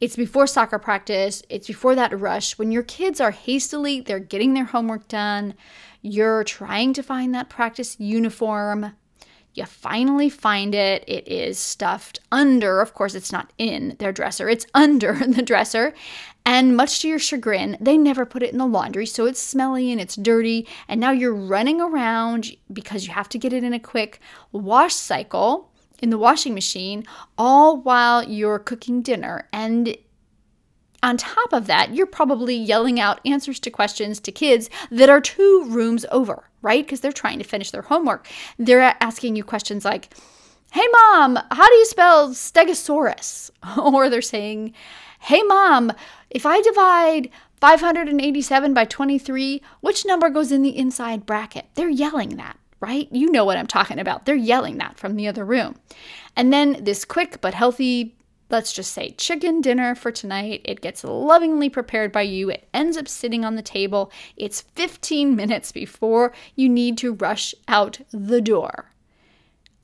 It's 0.00 0.16
before 0.16 0.46
soccer 0.46 0.78
practice, 0.78 1.42
it's 1.48 1.66
before 1.66 1.96
that 1.96 2.18
rush 2.18 2.56
when 2.56 2.70
your 2.70 2.84
kids 2.84 3.20
are 3.20 3.32
hastily, 3.32 4.00
they're 4.00 4.20
getting 4.20 4.54
their 4.54 4.66
homework 4.66 5.08
done, 5.08 5.54
you're 6.02 6.44
trying 6.44 6.92
to 6.92 7.02
find 7.02 7.34
that 7.34 7.48
practice 7.48 7.98
uniform. 7.98 8.92
You 9.54 9.64
finally 9.64 10.28
find 10.28 10.72
it. 10.72 11.02
It 11.08 11.26
is 11.26 11.58
stuffed 11.58 12.20
under, 12.30 12.80
of 12.80 12.94
course, 12.94 13.16
it's 13.16 13.32
not 13.32 13.52
in 13.58 13.96
their 13.98 14.12
dresser, 14.12 14.48
it's 14.48 14.66
under 14.74 15.14
the 15.14 15.42
dresser. 15.42 15.94
And 16.46 16.76
much 16.76 17.00
to 17.00 17.08
your 17.08 17.18
chagrin, 17.18 17.76
they 17.80 17.98
never 17.98 18.24
put 18.24 18.42
it 18.42 18.52
in 18.52 18.58
the 18.58 18.66
laundry, 18.66 19.04
so 19.04 19.26
it's 19.26 19.42
smelly 19.42 19.90
and 19.90 20.00
it's 20.00 20.14
dirty. 20.14 20.66
And 20.86 21.00
now 21.00 21.10
you're 21.10 21.34
running 21.34 21.80
around 21.80 22.52
because 22.72 23.06
you 23.06 23.12
have 23.12 23.28
to 23.30 23.38
get 23.38 23.52
it 23.52 23.64
in 23.64 23.72
a 23.72 23.80
quick 23.80 24.20
wash 24.52 24.94
cycle 24.94 25.67
in 26.00 26.10
the 26.10 26.18
washing 26.18 26.54
machine, 26.54 27.04
all 27.36 27.80
while 27.80 28.24
you're 28.24 28.58
cooking 28.58 29.02
dinner. 29.02 29.48
And 29.52 29.96
on 31.02 31.16
top 31.16 31.52
of 31.52 31.66
that, 31.66 31.94
you're 31.94 32.06
probably 32.06 32.56
yelling 32.56 32.98
out 32.98 33.20
answers 33.24 33.60
to 33.60 33.70
questions 33.70 34.18
to 34.20 34.32
kids 34.32 34.68
that 34.90 35.08
are 35.08 35.20
two 35.20 35.64
rooms 35.68 36.04
over, 36.10 36.44
right? 36.62 36.84
Because 36.84 37.00
they're 37.00 37.12
trying 37.12 37.38
to 37.38 37.44
finish 37.44 37.70
their 37.70 37.82
homework. 37.82 38.28
They're 38.58 38.96
asking 39.00 39.36
you 39.36 39.44
questions 39.44 39.84
like, 39.84 40.12
Hey 40.72 40.86
mom, 40.92 41.38
how 41.50 41.66
do 41.66 41.74
you 41.74 41.86
spell 41.86 42.30
stegosaurus? 42.30 43.50
Or 43.78 44.10
they're 44.10 44.22
saying, 44.22 44.74
Hey 45.20 45.42
mom, 45.42 45.92
if 46.30 46.44
I 46.44 46.60
divide 46.60 47.30
587 47.60 48.74
by 48.74 48.84
23, 48.84 49.62
which 49.80 50.04
number 50.04 50.28
goes 50.30 50.52
in 50.52 50.62
the 50.62 50.76
inside 50.76 51.26
bracket? 51.26 51.66
They're 51.74 51.88
yelling 51.88 52.36
that 52.36 52.58
right? 52.80 53.08
You 53.10 53.30
know 53.30 53.44
what 53.44 53.56
I'm 53.56 53.66
talking 53.66 53.98
about. 53.98 54.24
They're 54.26 54.34
yelling 54.34 54.78
that 54.78 54.98
from 54.98 55.16
the 55.16 55.28
other 55.28 55.44
room. 55.44 55.76
And 56.36 56.52
then 56.52 56.84
this 56.84 57.04
quick 57.04 57.40
but 57.40 57.54
healthy, 57.54 58.16
let's 58.50 58.72
just 58.72 58.92
say 58.92 59.12
chicken 59.12 59.60
dinner 59.60 59.94
for 59.94 60.10
tonight, 60.10 60.62
it 60.64 60.80
gets 60.80 61.04
lovingly 61.04 61.68
prepared 61.68 62.12
by 62.12 62.22
you. 62.22 62.50
It 62.50 62.68
ends 62.72 62.96
up 62.96 63.08
sitting 63.08 63.44
on 63.44 63.56
the 63.56 63.62
table. 63.62 64.12
It's 64.36 64.62
15 64.74 65.34
minutes 65.34 65.72
before 65.72 66.32
you 66.54 66.68
need 66.68 66.98
to 66.98 67.14
rush 67.14 67.54
out 67.66 68.00
the 68.10 68.40
door. 68.40 68.92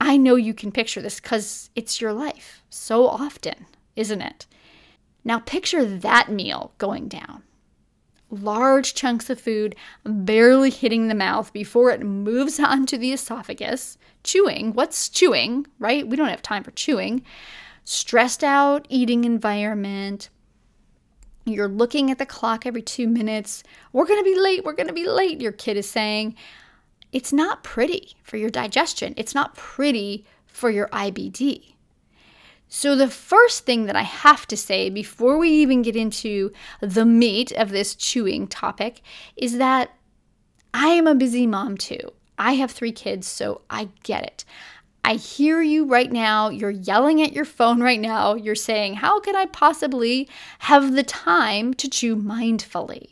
I 0.00 0.16
know 0.16 0.34
you 0.34 0.54
can 0.54 0.72
picture 0.72 1.00
this 1.00 1.20
because 1.20 1.70
it's 1.74 2.00
your 2.00 2.12
life 2.12 2.62
so 2.68 3.06
often, 3.06 3.66
isn't 3.96 4.20
it? 4.20 4.46
Now 5.24 5.38
picture 5.38 5.84
that 5.84 6.30
meal 6.30 6.72
going 6.78 7.08
down 7.08 7.43
large 8.31 8.95
chunks 8.95 9.31
of 9.31 9.40
food 9.40 9.76
barely 10.04 10.71
hitting 10.71 11.09
the 11.09 11.14
mouth 11.14 11.52
before 11.52 11.90
it 11.90 12.02
moves 12.02 12.59
on 12.61 12.87
to 12.87 12.99
the 12.99 13.12
esophagus. 13.12 13.99
Chewing, 14.23 14.73
what's 14.73 15.09
chewing, 15.09 15.66
right? 15.78 16.07
We 16.07 16.16
don't 16.16 16.28
have 16.28 16.43
time 16.43 16.62
for 16.64 16.71
chewing. 16.73 17.23
Stressed 17.85 18.43
out 18.43 18.87
eating 18.88 19.25
environment. 19.25 20.31
You're 21.45 21.69
looking 21.69 22.11
at 22.11 22.19
the 22.19 22.25
clock 22.25 22.64
every 22.64 22.81
two 22.81 23.07
minutes. 23.07 23.62
We're 23.93 24.07
going 24.07 24.21
to 24.21 24.25
be 24.25 24.38
late. 24.38 24.64
We're 24.64 24.73
going 24.73 24.87
to 24.87 24.95
be 24.95 25.07
late, 25.07 25.43
your 25.43 25.52
kid 25.52 25.76
is 25.76 25.88
saying. 25.88 26.37
It's 27.12 27.33
not 27.33 27.62
pretty 27.62 28.16
for 28.23 28.38
your 28.38 28.49
digestion. 28.49 29.12
It's 29.19 29.35
not 29.35 29.54
pretty 29.54 30.25
for 30.47 30.71
your 30.71 30.88
IBD. 30.88 31.74
So, 32.76 32.97
the 32.97 33.09
first 33.09 33.66
thing 33.66 33.87
that 33.87 33.95
I 33.95 34.02
have 34.02 34.49
to 34.49 34.57
say 34.57 34.90
before 34.90 35.38
we 35.38 35.49
even 35.49 35.83
get 35.83 35.95
into 35.95 36.50
the 36.81 37.04
meat 37.04 37.52
of 37.52 37.71
this 37.71 37.95
chewing 37.95 38.49
topic 38.49 39.00
is 39.37 39.59
that 39.59 39.97
I 40.75 40.88
am 40.88 41.07
a 41.07 41.14
busy 41.14 41.47
mom 41.47 41.76
too. 41.76 42.11
I 42.37 42.54
have 42.54 42.73
three 42.73 42.90
kids, 42.90 43.28
so 43.28 43.61
I 43.71 43.90
get 44.02 44.25
it. 44.25 44.45
I 45.04 45.14
hear 45.14 45.62
you 45.62 45.85
right 45.85 46.11
now. 46.11 46.49
You're 46.49 46.69
yelling 46.69 47.23
at 47.23 47.33
your 47.33 47.45
phone 47.45 47.81
right 47.81 48.00
now. 48.00 48.35
You're 48.35 48.57
saying, 48.57 48.95
How 48.95 49.21
can 49.21 49.37
I 49.37 49.47
possibly 49.47 50.28
have 50.59 50.97
the 50.97 51.04
time 51.04 51.75
to 51.75 51.88
chew 51.88 52.16
mindfully? 52.16 53.11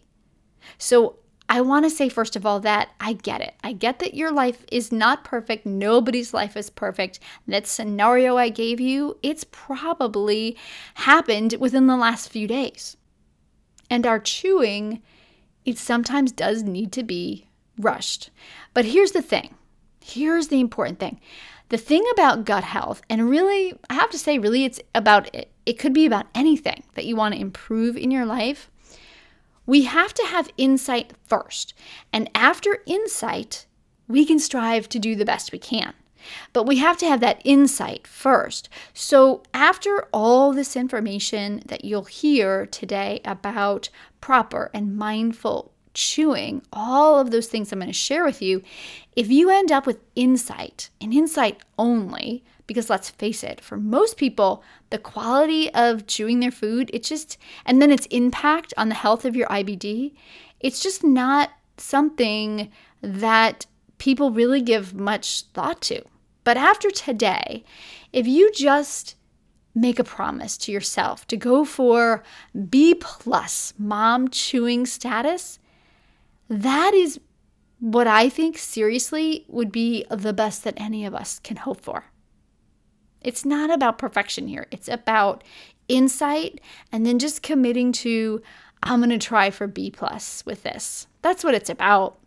So, 0.76 1.20
I 1.52 1.60
want 1.60 1.84
to 1.84 1.90
say, 1.90 2.08
first 2.08 2.34
of 2.34 2.46
all, 2.46 2.60
that 2.60 2.92
I 2.98 3.12
get 3.12 3.42
it. 3.42 3.52
I 3.62 3.74
get 3.74 3.98
that 3.98 4.14
your 4.14 4.32
life 4.32 4.64
is 4.72 4.90
not 4.90 5.22
perfect. 5.22 5.66
Nobody's 5.66 6.32
life 6.32 6.56
is 6.56 6.70
perfect. 6.70 7.20
That 7.46 7.66
scenario 7.66 8.38
I 8.38 8.48
gave 8.48 8.80
you, 8.80 9.18
it's 9.22 9.44
probably 9.44 10.56
happened 10.94 11.56
within 11.60 11.88
the 11.88 11.96
last 11.96 12.30
few 12.30 12.48
days. 12.48 12.96
And 13.90 14.06
our 14.06 14.18
chewing, 14.18 15.02
it 15.66 15.76
sometimes 15.76 16.32
does 16.32 16.62
need 16.62 16.90
to 16.92 17.02
be 17.02 17.48
rushed. 17.78 18.30
But 18.72 18.86
here's 18.86 19.12
the 19.12 19.20
thing 19.20 19.54
here's 20.00 20.48
the 20.48 20.58
important 20.58 21.00
thing. 21.00 21.20
The 21.68 21.76
thing 21.76 22.02
about 22.14 22.46
gut 22.46 22.64
health, 22.64 23.02
and 23.10 23.28
really, 23.28 23.78
I 23.90 23.94
have 23.94 24.10
to 24.10 24.18
say, 24.18 24.38
really, 24.38 24.64
it's 24.64 24.80
about 24.94 25.32
it, 25.34 25.52
it 25.66 25.78
could 25.78 25.92
be 25.92 26.06
about 26.06 26.28
anything 26.34 26.82
that 26.94 27.04
you 27.04 27.14
want 27.14 27.34
to 27.34 27.40
improve 27.40 27.98
in 27.98 28.10
your 28.10 28.24
life 28.24 28.70
we 29.66 29.82
have 29.82 30.12
to 30.14 30.24
have 30.26 30.50
insight 30.56 31.12
first. 31.24 31.74
And 32.12 32.30
after 32.34 32.82
insight, 32.86 33.66
we 34.08 34.24
can 34.24 34.38
strive 34.38 34.88
to 34.90 34.98
do 34.98 35.14
the 35.14 35.24
best 35.24 35.52
we 35.52 35.58
can. 35.58 35.94
But 36.52 36.64
we 36.64 36.76
have 36.78 36.96
to 36.98 37.06
have 37.06 37.20
that 37.20 37.42
insight 37.44 38.06
first. 38.06 38.68
So, 38.94 39.42
after 39.52 40.06
all 40.12 40.52
this 40.52 40.76
information 40.76 41.62
that 41.66 41.84
you'll 41.84 42.04
hear 42.04 42.66
today 42.66 43.20
about 43.24 43.88
proper 44.20 44.70
and 44.72 44.96
mindful 44.96 45.72
chewing, 45.94 46.62
all 46.72 47.18
of 47.18 47.30
those 47.30 47.48
things 47.48 47.72
I'm 47.72 47.80
going 47.80 47.88
to 47.88 47.92
share 47.92 48.24
with 48.24 48.40
you, 48.40 48.62
if 49.16 49.30
you 49.30 49.50
end 49.50 49.72
up 49.72 49.84
with 49.84 49.98
insight 50.14 50.90
and 51.00 51.12
insight 51.12 51.60
only, 51.76 52.44
because 52.72 52.88
let's 52.88 53.10
face 53.10 53.44
it, 53.44 53.60
for 53.60 53.76
most 53.76 54.16
people, 54.16 54.64
the 54.88 54.96
quality 54.96 55.72
of 55.74 56.06
chewing 56.06 56.40
their 56.40 56.50
food, 56.50 56.90
it's 56.94 57.06
just, 57.06 57.36
and 57.66 57.82
then 57.82 57.90
its 57.90 58.06
impact 58.06 58.72
on 58.78 58.88
the 58.88 58.94
health 58.94 59.26
of 59.26 59.36
your 59.36 59.46
IBD, 59.48 60.14
it's 60.58 60.82
just 60.82 61.04
not 61.04 61.50
something 61.76 62.70
that 63.02 63.66
people 63.98 64.30
really 64.30 64.62
give 64.62 64.94
much 64.94 65.42
thought 65.52 65.82
to. 65.82 66.02
But 66.44 66.56
after 66.56 66.90
today, 66.90 67.62
if 68.10 68.26
you 68.26 68.50
just 68.52 69.16
make 69.74 69.98
a 69.98 70.04
promise 70.04 70.56
to 70.58 70.72
yourself 70.72 71.26
to 71.26 71.36
go 71.36 71.66
for 71.66 72.22
B 72.70 72.94
plus 72.94 73.74
mom 73.76 74.28
chewing 74.28 74.86
status, 74.86 75.58
that 76.48 76.94
is 76.94 77.20
what 77.80 78.06
I 78.06 78.30
think 78.30 78.56
seriously 78.56 79.44
would 79.48 79.72
be 79.72 80.06
the 80.10 80.32
best 80.32 80.64
that 80.64 80.74
any 80.78 81.04
of 81.04 81.14
us 81.14 81.38
can 81.38 81.58
hope 81.58 81.82
for. 81.82 82.04
It's 83.24 83.44
not 83.44 83.70
about 83.70 83.98
perfection 83.98 84.48
here. 84.48 84.66
It's 84.70 84.88
about 84.88 85.44
insight 85.88 86.60
and 86.90 87.04
then 87.04 87.18
just 87.18 87.42
committing 87.42 87.92
to 87.92 88.42
I'm 88.82 89.00
going 89.00 89.10
to 89.10 89.18
try 89.18 89.50
for 89.50 89.66
B 89.66 89.90
plus 89.90 90.44
with 90.44 90.62
this. 90.62 91.06
That's 91.22 91.44
what 91.44 91.54
it's 91.54 91.70
about. 91.70 92.18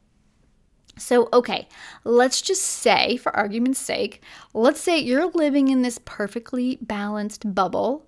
So, 0.97 1.27
okay, 1.33 1.67
let's 2.05 2.41
just 2.41 2.61
say, 2.61 3.17
for 3.17 3.35
argument's 3.35 3.79
sake, 3.79 4.21
let's 4.53 4.79
say 4.79 4.97
you're 4.97 5.29
living 5.31 5.67
in 5.67 5.81
this 5.81 5.99
perfectly 6.05 6.77
balanced 6.81 7.53
bubble 7.53 8.07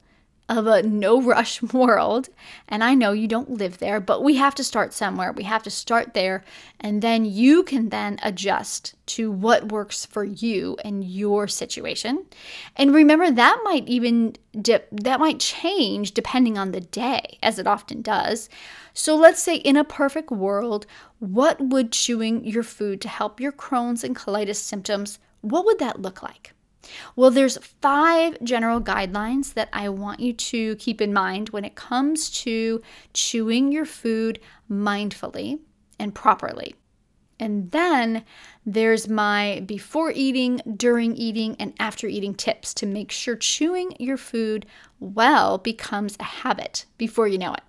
of 0.50 0.66
a 0.66 0.82
no 0.82 1.22
rush 1.22 1.62
world. 1.74 2.30
And 2.68 2.84
I 2.84 2.94
know 2.94 3.12
you 3.12 3.27
don't 3.27 3.51
live 3.51 3.80
there, 3.80 4.00
but 4.00 4.24
we 4.24 4.36
have 4.36 4.56
to 4.56 4.63
start 4.63 4.94
somewhere. 4.94 5.32
We 5.32 5.44
have 5.44 5.63
to 5.63 5.69
start 5.69 6.13
there. 6.13 6.43
And 6.80 7.02
then 7.02 7.26
you 7.26 7.63
can 7.63 7.89
then 7.89 8.19
adjust 8.24 8.95
to 9.08 9.32
what 9.32 9.72
works 9.72 10.06
for 10.06 10.24
you 10.24 10.78
and 10.84 11.04
your 11.04 11.48
situation. 11.48 12.26
And 12.76 12.93
remember, 12.93 13.32
that 13.32 13.60
might 13.63 13.88
even 13.88 14.36
dip, 14.62 14.88
that 14.91 15.19
might 15.19 15.39
change 15.39 16.13
depending 16.13 16.58
on 16.58 16.72
the 16.72 16.82
day, 16.82 17.38
as 17.43 17.60
it 17.60 17.67
often 17.67 18.02
does. 18.02 18.50
So 18.93 19.15
let's 19.15 19.41
say 19.41 19.58
in 19.58 19.78
a 19.78 19.84
perfect 19.84 20.32
world, 20.32 20.86
what 21.19 21.60
would 21.62 21.91
chewing 21.91 22.45
your 22.45 22.63
food 22.63 23.02
to 23.02 23.10
help 23.10 23.39
your 23.39 23.52
Crohn's 23.52 24.04
and 24.04 24.15
colitis 24.15 24.56
symptoms, 24.56 25.19
what 25.41 25.65
would 25.65 25.80
that 25.80 26.02
look 26.02 26.24
like? 26.24 26.54
Well, 27.15 27.32
there's 27.32 27.58
five 27.82 28.38
general 28.43 28.82
guidelines 28.82 29.54
that 29.54 29.69
I 29.73 29.89
want 29.89 30.19
you 30.19 30.34
to 30.34 30.76
keep 30.78 31.02
in 31.02 31.13
mind 31.13 31.50
when 31.50 31.65
it 31.65 31.76
comes 31.76 32.30
to 32.41 32.82
chewing 33.13 33.71
your 33.71 33.86
food 33.86 34.39
mindfully 34.69 35.60
and 36.00 36.13
properly. 36.13 36.76
And 37.39 37.69
then 37.71 38.23
there's 38.65 39.08
my 39.08 39.62
before 39.65 40.12
eating, 40.12 40.62
during 40.76 41.15
eating, 41.15 41.56
and 41.60 41.73
after 41.80 42.08
eating 42.08 42.34
tips 42.34 42.73
to 42.76 42.86
make 42.86 43.12
sure 43.12 43.36
chewing 43.36 43.93
your 44.00 44.17
food 44.17 44.65
well 45.00 45.58
becomes 45.58 46.17
a 46.19 46.23
habit 46.23 46.86
before 46.97 47.28
you 47.28 47.38
know 47.38 47.54
it. 47.54 47.62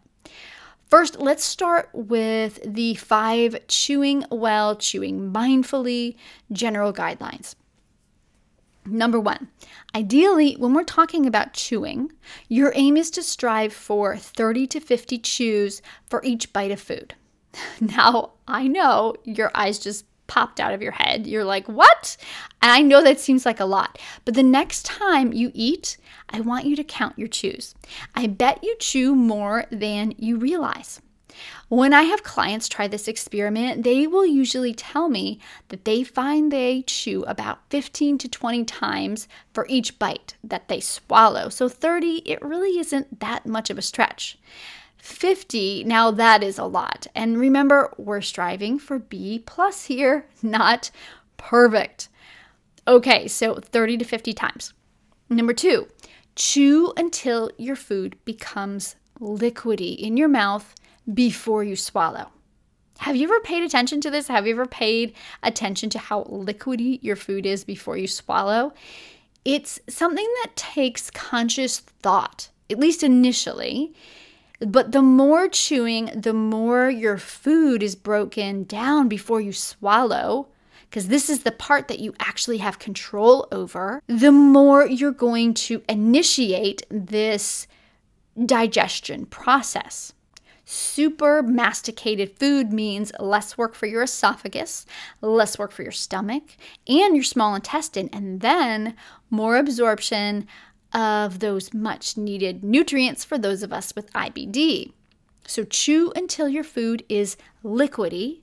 First, 0.89 1.21
let's 1.21 1.45
start 1.45 1.91
with 1.93 2.61
the 2.65 2.95
five 2.95 3.67
chewing 3.69 4.25
well, 4.31 4.75
chewing 4.75 5.31
mindfully 5.33 6.17
general 6.51 6.95
guidelines. 6.95 7.55
Number 8.91 9.21
one, 9.21 9.49
ideally, 9.95 10.55
when 10.55 10.75
we're 10.75 10.85
talking 10.85 11.27
about 11.27 11.53
chewing, 11.53 12.13
your 12.49 12.73
aim 12.75 12.97
is 12.97 13.11
to 13.13 13.23
strive 13.23 13.73
for 13.73 14.17
30 14.17 14.67
to 14.69 14.81
50 14.81 15.19
chews 15.19 15.83
for 16.07 16.23
each 16.25 16.53
bite 16.53 16.71
of 16.71 16.81
food. 16.81 17.15
Now, 17.81 18.33
I 18.47 18.69
know 18.69 19.15
your 19.25 19.51
eyes 19.55 19.79
just 19.79 20.05
popped 20.27 20.61
out 20.61 20.75
of 20.75 20.83
your 20.83 20.93
head. 20.93 21.27
You're 21.27 21.45
like, 21.45 21.67
what? 21.67 22.17
And 22.63 22.71
I 22.71 22.83
know 22.83 23.03
that 23.03 23.19
seems 23.19 23.45
like 23.45 23.59
a 23.59 23.65
lot, 23.65 23.99
but 24.25 24.35
the 24.35 24.43
next 24.43 24.85
time 24.85 25.33
you 25.33 25.51
eat, 25.55 25.97
I 26.29 26.41
want 26.41 26.67
you 26.67 26.77
to 26.77 26.85
count 26.85 27.19
your 27.19 27.29
chews. 27.29 27.75
I 28.15 28.27
bet 28.27 28.63
you 28.63 28.77
chew 28.79 29.17
more 29.17 29.65
than 29.71 30.15
you 30.19 30.37
realize. 30.37 31.01
When 31.69 31.93
I 31.93 32.03
have 32.03 32.23
clients 32.23 32.69
try 32.69 32.89
this 32.89 33.09
experiment, 33.09 33.83
they 33.85 34.07
will 34.07 34.27
usually 34.27 34.75
tell 34.75 35.09
me 35.09 35.39
that 35.69 35.85
they 35.85 36.03
find 36.03 36.51
they 36.51 36.83
chew 36.83 37.25
about 37.25 37.61
15 37.71 38.19
to 38.19 38.29
20 38.29 38.65
times 38.65 39.29
for 39.53 39.67
each 39.69 39.99
bite 39.99 40.35
that 40.43 40.69
they 40.69 40.81
swallow. 40.81 41.49
So 41.49 41.69
30, 41.69 42.23
it 42.25 42.41
really 42.43 42.79
isn't 42.79 43.21
that 43.21 43.47
much 43.47 43.71
of 43.71 43.79
a 43.79 43.83
stretch. 43.83 44.39
50, 44.99 45.85
now 45.85 46.11
that 46.11 46.43
is 46.43 46.59
a 46.59 46.65
lot. 46.65 47.07
And 47.15 47.39
remember, 47.39 47.93
we're 47.97 48.21
striving 48.21 48.79
for 48.79 48.99
B 48.99 49.43
plus 49.45 49.85
here, 49.85 50.27
not 50.43 50.91
perfect. 51.37 52.09
Okay, 52.87 53.29
so 53.29 53.55
30 53.57 53.99
to 53.99 54.05
50 54.05 54.33
times. 54.33 54.73
Number 55.29 55.53
two, 55.53 55.89
chew 56.35 56.93
until 56.97 57.51
your 57.59 57.77
food 57.77 58.17
becomes 58.25 58.97
liquidy 59.21 59.97
in 59.99 60.17
your 60.17 60.29
mouth 60.29 60.75
before 61.13 61.65
you 61.65 61.77
swallow. 61.77 62.31
Have 62.99 63.17
you 63.17 63.29
ever 63.29 63.41
paid 63.41 63.63
attention 63.63 64.01
to 64.01 64.11
this? 64.11 64.29
Have 64.29 64.47
you 64.47 64.55
ever 64.55 64.67
paid 64.67 65.15
attention 65.43 65.89
to 65.91 65.99
how 65.99 66.25
liquidy 66.25 66.99
your 67.03 67.17
food 67.17 67.47
is 67.47 67.65
before 67.65 67.97
you 67.97 68.09
swallow? 68.09 68.73
It's 69.45 69.81
something 69.89 70.27
that 70.43 70.57
takes 70.57 71.11
conscious 71.11 71.79
thought, 71.79 72.49
at 72.69 72.79
least 72.79 73.03
initially. 73.03 73.95
But 74.61 74.91
the 74.91 75.03
more 75.03 75.49
chewing, 75.49 76.07
the 76.07 76.35
more 76.35 76.91
your 76.91 77.19
food 77.19 77.83
is 77.83 77.95
broken 77.95 78.65
down 78.65 79.09
before 79.09 79.41
you 79.41 79.53
swallow, 79.53 80.49
because 80.91 81.07
this 81.07 81.31
is 81.31 81.45
the 81.45 81.53
part 81.53 81.87
that 81.87 82.01
you 82.01 82.15
actually 82.19 82.59
have 82.59 82.81
control 82.81 83.47
over, 83.53 84.03
the 84.09 84.33
more 84.33 84.87
you're 84.87 85.13
going 85.13 85.55
to 85.55 85.83
initiate 85.89 86.83
this 86.91 87.69
digestion 88.45 89.27
process. 89.27 90.13
Super 90.71 91.43
masticated 91.43 92.39
food 92.39 92.75
means 92.75 93.11
less 93.19 93.57
work 93.57 93.75
for 93.75 93.87
your 93.87 94.03
esophagus, 94.03 94.85
less 95.23 95.59
work 95.59 95.73
for 95.73 95.83
your 95.83 95.93
stomach 95.93 96.43
and 96.87 97.17
your 97.17 97.25
small 97.25 97.55
intestine, 97.55 98.11
and 98.13 98.43
then 98.43 98.95
more 99.31 99.57
absorption 99.57 100.47
of 100.93 101.39
those 101.39 101.73
much 101.73 102.19
needed 102.19 102.63
nutrients 102.63 103.25
for 103.25 103.39
those 103.39 103.63
of 103.63 103.73
us 103.73 103.95
with 103.97 104.13
IBD. 104.13 104.93
So 105.47 105.65
chew 105.65 106.13
until 106.15 106.51
your 106.51 106.65
food 106.65 107.03
is 107.09 107.39
liquidy 107.65 108.41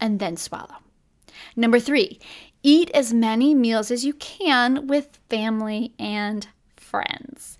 and 0.00 0.18
then 0.18 0.36
swallow. 0.36 0.78
Number 1.54 1.78
three, 1.78 2.18
eat 2.64 2.90
as 2.90 3.14
many 3.14 3.54
meals 3.54 3.92
as 3.92 4.04
you 4.04 4.14
can 4.14 4.88
with 4.88 5.20
family 5.30 5.94
and 5.96 6.48
friends. 6.74 7.56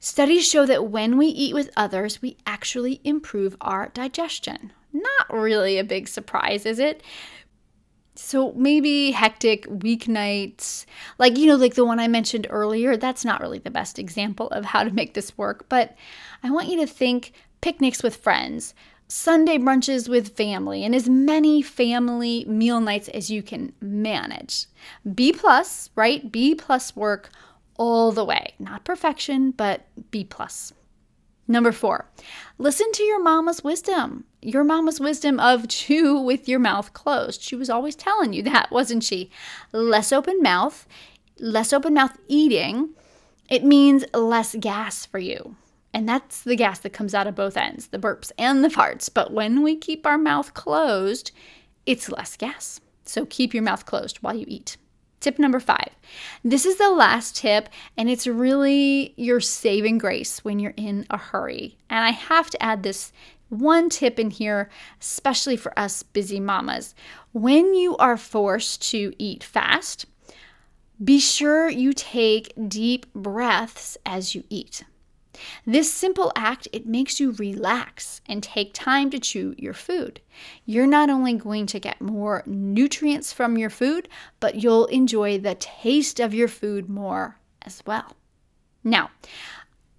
Studies 0.00 0.48
show 0.48 0.64
that 0.66 0.90
when 0.90 1.18
we 1.18 1.26
eat 1.26 1.54
with 1.54 1.70
others, 1.76 2.22
we 2.22 2.36
actually 2.46 3.00
improve 3.02 3.56
our 3.60 3.88
digestion. 3.88 4.72
Not 4.92 5.32
really 5.32 5.78
a 5.78 5.84
big 5.84 6.06
surprise, 6.08 6.64
is 6.64 6.78
it? 6.78 7.02
So 8.14 8.52
maybe 8.52 9.12
hectic 9.12 9.66
weeknights, 9.66 10.86
like, 11.18 11.36
you 11.36 11.46
know, 11.46 11.56
like 11.56 11.74
the 11.74 11.84
one 11.84 12.00
I 12.00 12.08
mentioned 12.08 12.46
earlier, 12.50 12.96
that's 12.96 13.24
not 13.24 13.40
really 13.40 13.58
the 13.58 13.70
best 13.70 13.98
example 13.98 14.48
of 14.48 14.64
how 14.64 14.82
to 14.82 14.90
make 14.90 15.14
this 15.14 15.36
work. 15.38 15.68
But 15.68 15.96
I 16.42 16.50
want 16.50 16.68
you 16.68 16.78
to 16.80 16.86
think 16.86 17.32
picnics 17.60 18.02
with 18.02 18.16
friends, 18.16 18.74
Sunday 19.08 19.56
brunches 19.56 20.08
with 20.08 20.36
family, 20.36 20.84
and 20.84 20.94
as 20.94 21.08
many 21.08 21.62
family 21.62 22.44
meal 22.46 22.80
nights 22.80 23.08
as 23.08 23.30
you 23.30 23.42
can 23.42 23.72
manage. 23.80 24.66
B 25.14 25.32
plus, 25.32 25.90
right? 25.94 26.30
B 26.30 26.54
plus 26.54 26.94
work 26.94 27.30
all 27.78 28.12
the 28.12 28.24
way. 28.24 28.52
Not 28.58 28.84
perfection, 28.84 29.52
but 29.52 29.86
B 30.10 30.24
plus. 30.24 30.74
Number 31.50 31.72
four, 31.72 32.10
listen 32.58 32.92
to 32.92 33.02
your 33.02 33.22
mama's 33.22 33.64
wisdom. 33.64 34.24
Your 34.42 34.64
mama's 34.64 35.00
wisdom 35.00 35.40
of 35.40 35.66
chew 35.68 36.18
with 36.18 36.46
your 36.46 36.58
mouth 36.58 36.92
closed. 36.92 37.40
She 37.40 37.56
was 37.56 37.70
always 37.70 37.96
telling 37.96 38.34
you 38.34 38.42
that, 38.42 38.70
wasn't 38.70 39.02
she? 39.02 39.30
Less 39.72 40.12
open 40.12 40.42
mouth, 40.42 40.86
less 41.38 41.72
open 41.72 41.94
mouth 41.94 42.18
eating. 42.28 42.90
It 43.48 43.64
means 43.64 44.04
less 44.12 44.54
gas 44.56 45.06
for 45.06 45.18
you. 45.18 45.56
And 45.94 46.06
that's 46.06 46.42
the 46.42 46.54
gas 46.54 46.80
that 46.80 46.92
comes 46.92 47.14
out 47.14 47.26
of 47.26 47.34
both 47.34 47.56
ends, 47.56 47.86
the 47.86 47.98
burps 47.98 48.30
and 48.38 48.62
the 48.62 48.68
farts. 48.68 49.08
But 49.12 49.32
when 49.32 49.62
we 49.62 49.74
keep 49.74 50.04
our 50.04 50.18
mouth 50.18 50.52
closed, 50.52 51.32
it's 51.86 52.10
less 52.10 52.36
gas. 52.36 52.78
So 53.04 53.24
keep 53.24 53.54
your 53.54 53.62
mouth 53.62 53.86
closed 53.86 54.18
while 54.18 54.34
you 54.34 54.44
eat. 54.46 54.76
Tip 55.20 55.38
number 55.38 55.60
five. 55.60 55.90
This 56.44 56.64
is 56.64 56.76
the 56.76 56.90
last 56.90 57.36
tip, 57.36 57.68
and 57.96 58.08
it's 58.08 58.26
really 58.26 59.14
your 59.16 59.40
saving 59.40 59.98
grace 59.98 60.44
when 60.44 60.58
you're 60.58 60.74
in 60.76 61.06
a 61.10 61.16
hurry. 61.16 61.76
And 61.90 62.04
I 62.04 62.10
have 62.10 62.50
to 62.50 62.62
add 62.62 62.82
this 62.82 63.12
one 63.48 63.88
tip 63.88 64.18
in 64.18 64.30
here, 64.30 64.70
especially 65.00 65.56
for 65.56 65.76
us 65.78 66.02
busy 66.02 66.38
mamas. 66.38 66.94
When 67.32 67.74
you 67.74 67.96
are 67.96 68.16
forced 68.16 68.88
to 68.90 69.12
eat 69.18 69.42
fast, 69.42 70.06
be 71.02 71.18
sure 71.18 71.68
you 71.68 71.92
take 71.92 72.52
deep 72.68 73.12
breaths 73.14 73.96
as 74.04 74.34
you 74.34 74.44
eat. 74.50 74.84
This 75.66 75.92
simple 75.92 76.32
act, 76.34 76.68
it 76.72 76.86
makes 76.86 77.20
you 77.20 77.32
relax 77.32 78.20
and 78.26 78.42
take 78.42 78.72
time 78.74 79.10
to 79.10 79.18
chew 79.18 79.54
your 79.58 79.74
food. 79.74 80.20
You're 80.64 80.86
not 80.86 81.10
only 81.10 81.34
going 81.34 81.66
to 81.66 81.80
get 81.80 82.00
more 82.00 82.42
nutrients 82.46 83.32
from 83.32 83.58
your 83.58 83.70
food, 83.70 84.08
but 84.40 84.56
you'll 84.56 84.86
enjoy 84.86 85.38
the 85.38 85.54
taste 85.54 86.20
of 86.20 86.34
your 86.34 86.48
food 86.48 86.88
more 86.88 87.38
as 87.62 87.82
well. 87.86 88.16
Now, 88.84 89.10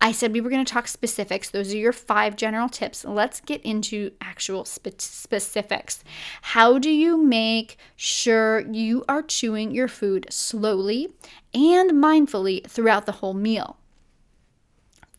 I 0.01 0.13
said 0.13 0.31
we 0.31 0.39
were 0.39 0.49
going 0.49 0.63
to 0.63 0.73
talk 0.73 0.87
specifics. 0.87 1.49
Those 1.49 1.73
are 1.73 1.77
your 1.77 1.91
five 1.91 2.37
general 2.37 2.69
tips. 2.69 3.03
Let's 3.03 3.41
get 3.41 3.61
into 3.63 4.11
actual 4.21 4.63
spe- 4.63 4.99
specifics. 5.01 6.03
How 6.41 6.79
do 6.79 6.89
you 6.89 7.17
make 7.17 7.77
sure 7.97 8.61
you 8.71 9.03
are 9.09 9.21
chewing 9.21 9.71
your 9.71 9.89
food 9.89 10.27
slowly 10.29 11.09
and 11.53 11.91
mindfully 11.91 12.65
throughout 12.65 13.05
the 13.07 13.13
whole 13.13 13.33
meal? 13.33 13.78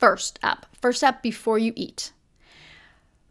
First 0.01 0.39
up, 0.43 0.65
first 0.81 1.05
up 1.05 1.23
before 1.23 1.59
you 1.59 1.75
eat. 1.77 2.13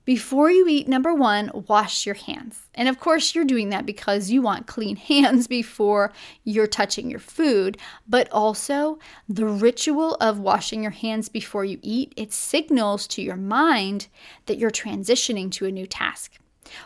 Before 0.05 0.51
you 0.51 0.67
eat, 0.67 0.87
number 0.87 1.13
one, 1.13 1.49
wash 1.67 2.05
your 2.05 2.13
hands. 2.15 2.67
And 2.75 2.87
of 2.87 2.99
course, 2.99 3.33
you're 3.33 3.43
doing 3.43 3.69
that 3.69 3.87
because 3.87 4.29
you 4.29 4.43
want 4.43 4.67
clean 4.67 4.95
hands 5.11 5.47
before 5.47 6.13
you're 6.43 6.67
touching 6.67 7.09
your 7.09 7.19
food. 7.19 7.79
But 8.07 8.31
also, 8.31 8.99
the 9.27 9.47
ritual 9.47 10.13
of 10.15 10.39
washing 10.39 10.83
your 10.83 10.91
hands 10.91 11.27
before 11.27 11.65
you 11.65 11.79
eat, 11.81 12.13
it 12.15 12.33
signals 12.33 13.07
to 13.07 13.23
your 13.23 13.35
mind 13.35 14.07
that 14.45 14.59
you're 14.59 14.69
transitioning 14.69 15.51
to 15.53 15.65
a 15.65 15.71
new 15.71 15.87
task, 15.87 16.37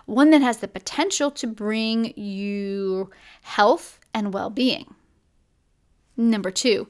one 0.06 0.30
that 0.30 0.42
has 0.42 0.58
the 0.58 0.68
potential 0.70 1.30
to 1.32 1.48
bring 1.48 2.18
you 2.18 3.10
health 3.42 4.00
and 4.14 4.34
well 4.34 4.50
being. 4.50 4.96
Number 6.16 6.52
two, 6.52 6.88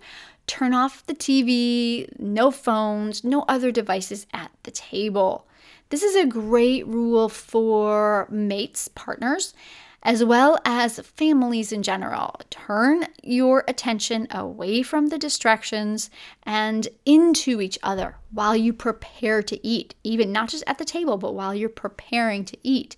turn 0.48 0.74
off 0.74 1.06
the 1.06 1.14
TV, 1.14 2.08
no 2.20 2.52
phones, 2.52 3.24
no 3.24 3.46
other 3.48 3.72
devices 3.72 4.28
at 4.34 4.52
the 4.64 4.72
table. 4.72 5.48
This 5.90 6.04
is 6.04 6.16
a 6.16 6.26
great 6.26 6.88
rule 6.88 7.30
for 7.30 8.28
mates, 8.30 8.88
partners, 8.88 9.54
as 10.02 10.24
well 10.24 10.60
as 10.66 11.00
families 11.00 11.72
in 11.72 11.82
general. 11.82 12.36
Turn 12.50 13.06
your 13.22 13.64
attention 13.68 14.28
away 14.32 14.84
from 14.84 15.08
the 15.08 15.18
distractions 15.18 16.10
and 16.44 16.88
into 17.06 17.62
each 17.62 17.80
other 17.82 18.18
while 18.32 18.56
you 18.56 18.74
prepare 18.74 19.42
to 19.44 19.66
eat, 19.66 19.96
even 20.04 20.32
not 20.32 20.50
just 20.50 20.64
at 20.68 20.78
the 20.78 20.86
table, 20.86 21.18
but 21.18 21.34
while 21.34 21.56
you're 21.56 21.70
preparing 21.70 22.44
to 22.46 22.58
eat. 22.64 22.98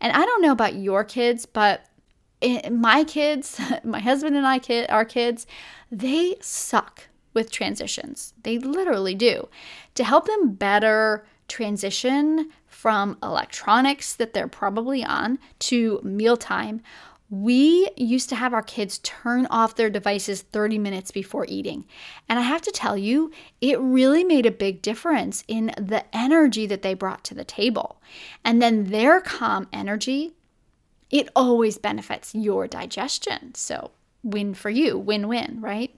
And 0.00 0.12
I 0.12 0.24
don't 0.24 0.42
know 0.42 0.52
about 0.52 0.74
your 0.74 1.04
kids, 1.04 1.46
but 1.46 1.84
my 2.70 3.04
kids, 3.04 3.60
my 3.84 4.00
husband 4.00 4.36
and 4.36 4.46
I 4.46 4.58
kid, 4.58 4.88
our 4.90 5.04
kids, 5.04 5.46
they 5.90 6.36
suck 6.40 7.08
with 7.34 7.50
transitions. 7.50 8.34
They 8.42 8.58
literally 8.58 9.14
do. 9.14 9.48
To 9.94 10.04
help 10.04 10.26
them 10.26 10.54
better 10.54 11.24
transition 11.48 12.50
from 12.66 13.18
electronics 13.22 14.14
that 14.14 14.34
they're 14.34 14.48
probably 14.48 15.04
on 15.04 15.38
to 15.58 16.00
mealtime, 16.02 16.80
we 17.28 17.88
used 17.96 18.28
to 18.28 18.34
have 18.34 18.52
our 18.52 18.62
kids 18.62 18.98
turn 18.98 19.46
off 19.46 19.76
their 19.76 19.88
devices 19.88 20.42
30 20.42 20.78
minutes 20.78 21.12
before 21.12 21.46
eating. 21.48 21.84
And 22.28 22.40
I 22.40 22.42
have 22.42 22.62
to 22.62 22.72
tell 22.72 22.96
you, 22.96 23.30
it 23.60 23.78
really 23.78 24.24
made 24.24 24.46
a 24.46 24.50
big 24.50 24.82
difference 24.82 25.44
in 25.46 25.66
the 25.76 26.04
energy 26.12 26.66
that 26.66 26.82
they 26.82 26.94
brought 26.94 27.22
to 27.24 27.34
the 27.34 27.44
table. 27.44 28.02
And 28.44 28.60
then 28.60 28.86
their 28.86 29.20
calm 29.20 29.68
energy 29.72 30.32
it 31.10 31.28
always 31.34 31.78
benefits 31.78 32.34
your 32.34 32.66
digestion. 32.66 33.54
So, 33.54 33.90
win 34.22 34.54
for 34.54 34.70
you, 34.70 34.98
win 34.98 35.28
win, 35.28 35.60
right? 35.60 35.94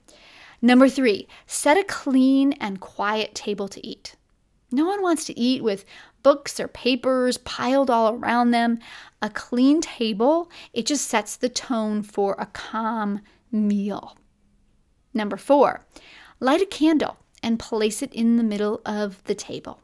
Number 0.61 0.89
three, 0.89 1.27
set 1.47 1.77
a 1.77 1.85
clean 1.85 2.53
and 2.55 2.81
quiet 2.81 3.35
table 3.35 3.69
to 3.69 3.87
eat. 3.87 4.15
No 4.71 4.87
one 4.87 5.03
wants 5.03 5.25
to 5.27 5.39
eat 5.39 5.63
with 5.63 5.85
books 6.23 6.59
or 6.59 6.69
papers 6.69 7.37
piled 7.39 7.91
all 7.91 8.15
around 8.15 8.53
them. 8.53 8.79
A 9.21 9.29
clean 9.29 9.81
table, 9.81 10.51
it 10.73 10.87
just 10.87 11.07
sets 11.09 11.37
the 11.37 11.49
tone 11.49 12.03
for 12.03 12.35
a 12.39 12.47
calm 12.47 13.21
meal. 13.51 14.17
Number 15.13 15.37
four, 15.37 15.85
light 16.41 16.63
a 16.63 16.67
candle 16.67 17.19
and 17.43 17.59
place 17.59 18.01
it 18.01 18.15
in 18.15 18.37
the 18.37 18.43
middle 18.43 18.81
of 18.87 19.23
the 19.25 19.35
table. 19.35 19.82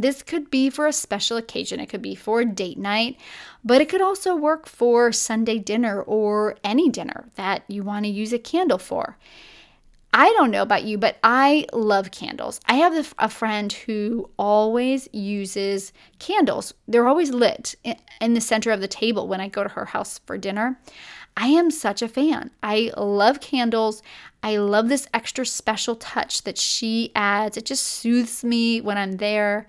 This 0.00 0.22
could 0.22 0.50
be 0.50 0.70
for 0.70 0.86
a 0.86 0.92
special 0.92 1.36
occasion, 1.36 1.80
it 1.80 1.88
could 1.88 2.02
be 2.02 2.14
for 2.14 2.44
date 2.44 2.78
night, 2.78 3.16
but 3.64 3.80
it 3.80 3.88
could 3.88 4.00
also 4.00 4.34
work 4.34 4.66
for 4.66 5.12
Sunday 5.12 5.58
dinner 5.58 6.00
or 6.02 6.56
any 6.64 6.88
dinner 6.88 7.26
that 7.34 7.64
you 7.68 7.82
want 7.82 8.04
to 8.06 8.10
use 8.10 8.32
a 8.32 8.38
candle 8.38 8.78
for. 8.78 9.18
I 10.12 10.32
don't 10.32 10.50
know 10.50 10.62
about 10.62 10.82
you, 10.82 10.98
but 10.98 11.18
I 11.22 11.66
love 11.72 12.10
candles. 12.10 12.60
I 12.66 12.74
have 12.74 13.14
a 13.18 13.28
friend 13.28 13.72
who 13.72 14.28
always 14.36 15.08
uses 15.12 15.92
candles. 16.18 16.74
They're 16.88 17.06
always 17.06 17.30
lit 17.30 17.76
in 18.20 18.34
the 18.34 18.40
center 18.40 18.72
of 18.72 18.80
the 18.80 18.88
table 18.88 19.28
when 19.28 19.40
I 19.40 19.48
go 19.48 19.62
to 19.62 19.68
her 19.68 19.84
house 19.84 20.18
for 20.26 20.36
dinner. 20.36 20.80
I 21.40 21.46
am 21.46 21.70
such 21.70 22.02
a 22.02 22.08
fan. 22.08 22.50
I 22.62 22.92
love 22.98 23.40
candles. 23.40 24.02
I 24.42 24.58
love 24.58 24.90
this 24.90 25.08
extra 25.14 25.46
special 25.46 25.96
touch 25.96 26.42
that 26.42 26.58
she 26.58 27.12
adds. 27.14 27.56
It 27.56 27.64
just 27.64 27.86
soothes 27.86 28.44
me 28.44 28.82
when 28.82 28.98
I'm 28.98 29.12
there. 29.16 29.66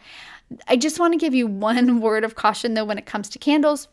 I 0.67 0.75
just 0.75 0.99
want 0.99 1.13
to 1.13 1.17
give 1.17 1.33
you 1.33 1.47
one 1.47 2.01
word 2.01 2.25
of 2.25 2.35
caution 2.35 2.73
though 2.73 2.83
when 2.83 2.97
it 2.97 3.05
comes 3.05 3.29
to 3.29 3.39
candles. 3.39 3.87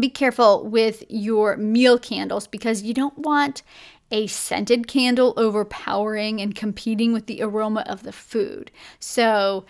Be 0.00 0.08
careful 0.08 0.66
with 0.66 1.04
your 1.10 1.58
meal 1.58 1.98
candles 1.98 2.46
because 2.46 2.82
you 2.82 2.94
don't 2.94 3.18
want 3.18 3.62
a 4.10 4.26
scented 4.26 4.88
candle 4.88 5.34
overpowering 5.36 6.40
and 6.40 6.54
competing 6.54 7.12
with 7.12 7.26
the 7.26 7.42
aroma 7.42 7.84
of 7.86 8.02
the 8.02 8.12
food. 8.12 8.70
So, 8.98 9.66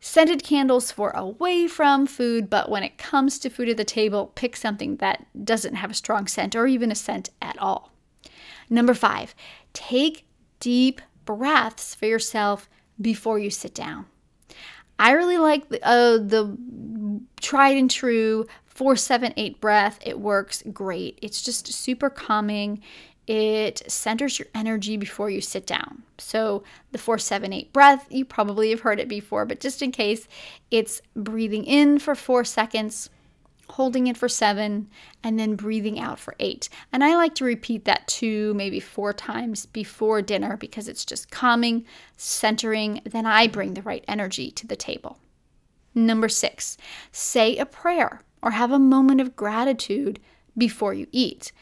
scented 0.00 0.42
candles 0.42 0.90
for 0.90 1.10
away 1.10 1.66
from 1.66 2.06
food, 2.06 2.48
but 2.48 2.70
when 2.70 2.82
it 2.82 2.98
comes 2.98 3.38
to 3.38 3.50
food 3.50 3.68
at 3.68 3.76
the 3.76 3.84
table, 3.84 4.32
pick 4.34 4.56
something 4.56 4.96
that 4.96 5.26
doesn't 5.44 5.74
have 5.74 5.90
a 5.90 5.94
strong 5.94 6.26
scent 6.26 6.54
or 6.54 6.66
even 6.66 6.92
a 6.92 6.94
scent 6.94 7.30
at 7.42 7.58
all. 7.58 7.92
Number 8.70 8.94
five, 8.94 9.34
take 9.72 10.26
deep 10.60 11.00
breaths 11.24 11.94
for 11.94 12.06
yourself 12.06 12.68
before 13.00 13.38
you 13.38 13.50
sit 13.50 13.74
down. 13.74 14.06
I 14.98 15.12
really 15.12 15.38
like 15.38 15.68
the, 15.68 15.86
uh, 15.86 16.18
the 16.18 16.56
tried 17.40 17.76
and 17.76 17.90
true 17.90 18.46
478 18.66 19.60
breath. 19.60 19.98
It 20.04 20.18
works 20.18 20.62
great. 20.72 21.18
It's 21.22 21.42
just 21.42 21.72
super 21.72 22.10
calming. 22.10 22.80
It 23.28 23.82
centers 23.86 24.38
your 24.38 24.48
energy 24.54 24.96
before 24.96 25.28
you 25.28 25.42
sit 25.42 25.66
down. 25.66 26.02
So, 26.16 26.64
the 26.92 26.98
478 26.98 27.74
breath, 27.74 28.06
you 28.10 28.24
probably 28.24 28.70
have 28.70 28.80
heard 28.80 28.98
it 28.98 29.06
before, 29.06 29.44
but 29.44 29.60
just 29.60 29.82
in 29.82 29.92
case, 29.92 30.26
it's 30.70 31.02
breathing 31.14 31.66
in 31.66 31.98
for 31.98 32.14
four 32.14 32.42
seconds, 32.42 33.10
holding 33.68 34.06
it 34.06 34.16
for 34.16 34.30
seven, 34.30 34.88
and 35.22 35.38
then 35.38 35.56
breathing 35.56 36.00
out 36.00 36.18
for 36.18 36.34
eight. 36.38 36.70
And 36.90 37.04
I 37.04 37.16
like 37.16 37.34
to 37.34 37.44
repeat 37.44 37.84
that 37.84 38.08
two, 38.08 38.54
maybe 38.54 38.80
four 38.80 39.12
times 39.12 39.66
before 39.66 40.22
dinner 40.22 40.56
because 40.56 40.88
it's 40.88 41.04
just 41.04 41.30
calming, 41.30 41.84
centering. 42.16 43.02
Then 43.04 43.26
I 43.26 43.46
bring 43.46 43.74
the 43.74 43.82
right 43.82 44.04
energy 44.08 44.50
to 44.52 44.66
the 44.66 44.74
table. 44.74 45.18
Number 45.94 46.30
six, 46.30 46.78
say 47.12 47.58
a 47.58 47.66
prayer 47.66 48.22
or 48.40 48.52
have 48.52 48.72
a 48.72 48.78
moment 48.78 49.20
of 49.20 49.36
gratitude 49.36 50.18
before 50.56 50.94
you 50.94 51.08
eat. 51.12 51.52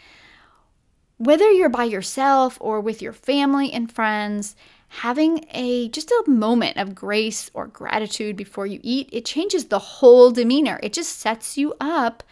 Whether 1.18 1.50
you're 1.50 1.68
by 1.68 1.84
yourself 1.84 2.58
or 2.60 2.80
with 2.80 3.00
your 3.00 3.12
family 3.12 3.72
and 3.72 3.90
friends, 3.90 4.54
having 4.88 5.46
a 5.50 5.88
just 5.88 6.10
a 6.10 6.30
moment 6.30 6.76
of 6.76 6.94
grace 6.94 7.50
or 7.54 7.66
gratitude 7.66 8.36
before 8.36 8.66
you 8.66 8.80
eat, 8.82 9.08
it 9.12 9.24
changes 9.24 9.66
the 9.66 9.78
whole 9.78 10.30
demeanor. 10.30 10.78
It 10.82 10.92
just 10.92 11.18
sets 11.18 11.56
you 11.56 11.74
up 11.80 12.22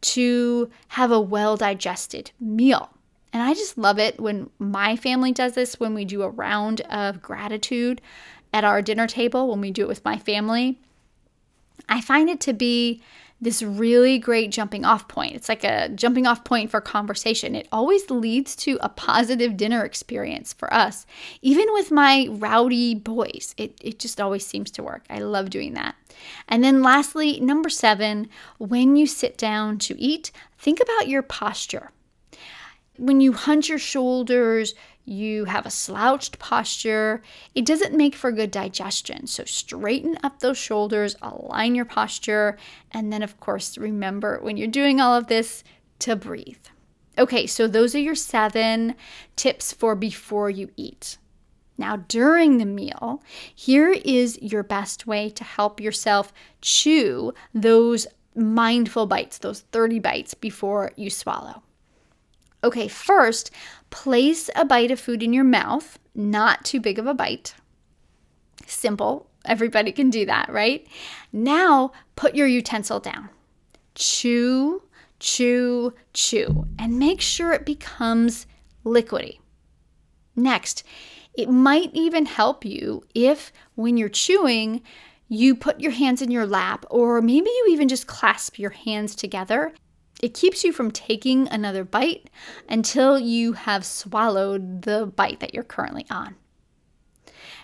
to 0.00 0.70
have 0.88 1.12
a 1.12 1.20
well 1.20 1.56
digested 1.56 2.32
meal. 2.40 2.90
And 3.32 3.42
I 3.42 3.54
just 3.54 3.78
love 3.78 3.98
it 3.98 4.20
when 4.20 4.50
my 4.58 4.96
family 4.96 5.32
does 5.32 5.54
this, 5.54 5.80
when 5.80 5.94
we 5.94 6.04
do 6.04 6.22
a 6.22 6.28
round 6.28 6.82
of 6.82 7.22
gratitude 7.22 8.00
at 8.52 8.64
our 8.64 8.82
dinner 8.82 9.06
table, 9.06 9.48
when 9.48 9.60
we 9.60 9.70
do 9.70 9.82
it 9.82 9.88
with 9.88 10.04
my 10.04 10.18
family. 10.18 10.78
I 11.88 12.00
find 12.00 12.28
it 12.28 12.40
to 12.40 12.52
be 12.52 13.02
this 13.42 13.60
really 13.60 14.20
great 14.20 14.52
jumping 14.52 14.84
off 14.84 15.08
point. 15.08 15.34
It's 15.34 15.48
like 15.48 15.64
a 15.64 15.88
jumping 15.88 16.28
off 16.28 16.44
point 16.44 16.70
for 16.70 16.80
conversation. 16.80 17.56
It 17.56 17.66
always 17.72 18.08
leads 18.08 18.54
to 18.56 18.78
a 18.80 18.88
positive 18.88 19.56
dinner 19.56 19.84
experience 19.84 20.52
for 20.52 20.72
us. 20.72 21.06
Even 21.42 21.66
with 21.72 21.90
my 21.90 22.28
rowdy 22.30 22.94
boys, 22.94 23.52
it, 23.58 23.76
it 23.82 23.98
just 23.98 24.20
always 24.20 24.46
seems 24.46 24.70
to 24.70 24.82
work. 24.84 25.04
I 25.10 25.18
love 25.18 25.50
doing 25.50 25.74
that. 25.74 25.96
And 26.48 26.62
then 26.62 26.82
lastly, 26.82 27.40
number 27.40 27.68
seven, 27.68 28.28
when 28.58 28.94
you 28.94 29.08
sit 29.08 29.36
down 29.36 29.78
to 29.78 30.00
eat, 30.00 30.30
think 30.56 30.78
about 30.80 31.08
your 31.08 31.22
posture. 31.22 31.90
When 32.96 33.20
you 33.20 33.32
hunch 33.32 33.68
your 33.68 33.78
shoulders, 33.80 34.74
you 35.04 35.46
have 35.46 35.66
a 35.66 35.70
slouched 35.70 36.38
posture, 36.38 37.22
it 37.54 37.64
doesn't 37.64 37.96
make 37.96 38.14
for 38.14 38.30
good 38.30 38.50
digestion. 38.50 39.26
So, 39.26 39.44
straighten 39.44 40.18
up 40.22 40.40
those 40.40 40.58
shoulders, 40.58 41.16
align 41.22 41.74
your 41.74 41.84
posture, 41.84 42.56
and 42.90 43.12
then, 43.12 43.22
of 43.22 43.38
course, 43.40 43.76
remember 43.76 44.38
when 44.40 44.56
you're 44.56 44.68
doing 44.68 45.00
all 45.00 45.16
of 45.16 45.26
this 45.26 45.64
to 46.00 46.16
breathe. 46.16 46.56
Okay, 47.18 47.46
so 47.46 47.66
those 47.66 47.94
are 47.94 48.00
your 48.00 48.14
seven 48.14 48.94
tips 49.36 49.72
for 49.72 49.94
before 49.94 50.50
you 50.50 50.70
eat. 50.76 51.18
Now, 51.76 51.96
during 51.96 52.58
the 52.58 52.66
meal, 52.66 53.22
here 53.54 53.90
is 54.04 54.40
your 54.40 54.62
best 54.62 55.06
way 55.06 55.30
to 55.30 55.44
help 55.44 55.80
yourself 55.80 56.32
chew 56.60 57.34
those 57.52 58.06
mindful 58.34 59.06
bites, 59.06 59.38
those 59.38 59.60
30 59.72 59.98
bites 59.98 60.34
before 60.34 60.92
you 60.96 61.10
swallow. 61.10 61.62
Okay, 62.64 62.88
first, 62.88 63.50
place 63.90 64.48
a 64.54 64.64
bite 64.64 64.90
of 64.90 65.00
food 65.00 65.22
in 65.22 65.32
your 65.32 65.44
mouth, 65.44 65.98
not 66.14 66.64
too 66.64 66.80
big 66.80 66.98
of 66.98 67.06
a 67.06 67.14
bite. 67.14 67.54
Simple. 68.66 69.28
Everybody 69.44 69.90
can 69.90 70.10
do 70.10 70.24
that, 70.26 70.52
right? 70.52 70.86
Now, 71.32 71.90
put 72.14 72.36
your 72.36 72.46
utensil 72.46 73.00
down. 73.00 73.28
Chew, 73.96 74.82
chew, 75.18 75.92
chew, 76.14 76.66
and 76.78 76.98
make 76.98 77.20
sure 77.20 77.52
it 77.52 77.66
becomes 77.66 78.46
liquidy. 78.84 79.38
Next, 80.36 80.84
it 81.34 81.50
might 81.50 81.90
even 81.92 82.26
help 82.26 82.64
you 82.64 83.02
if, 83.14 83.52
when 83.74 83.96
you're 83.96 84.08
chewing, 84.08 84.82
you 85.28 85.56
put 85.56 85.80
your 85.80 85.92
hands 85.92 86.22
in 86.22 86.30
your 86.30 86.46
lap, 86.46 86.84
or 86.90 87.20
maybe 87.20 87.48
you 87.48 87.68
even 87.70 87.88
just 87.88 88.06
clasp 88.06 88.58
your 88.58 88.70
hands 88.70 89.14
together 89.14 89.72
it 90.22 90.34
keeps 90.34 90.62
you 90.62 90.72
from 90.72 90.92
taking 90.92 91.48
another 91.48 91.84
bite 91.84 92.30
until 92.68 93.18
you 93.18 93.54
have 93.54 93.84
swallowed 93.84 94.82
the 94.82 95.06
bite 95.06 95.40
that 95.40 95.52
you're 95.52 95.64
currently 95.64 96.06
on. 96.08 96.36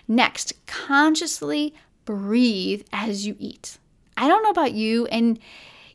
Next, 0.07 0.53
consciously 0.65 1.73
breathe 2.03 2.83
as 2.91 3.25
you 3.25 3.37
eat. 3.39 3.77
I 4.17 4.27
don't 4.27 4.43
know 4.43 4.49
about 4.49 4.73
you, 4.73 5.05
and 5.05 5.39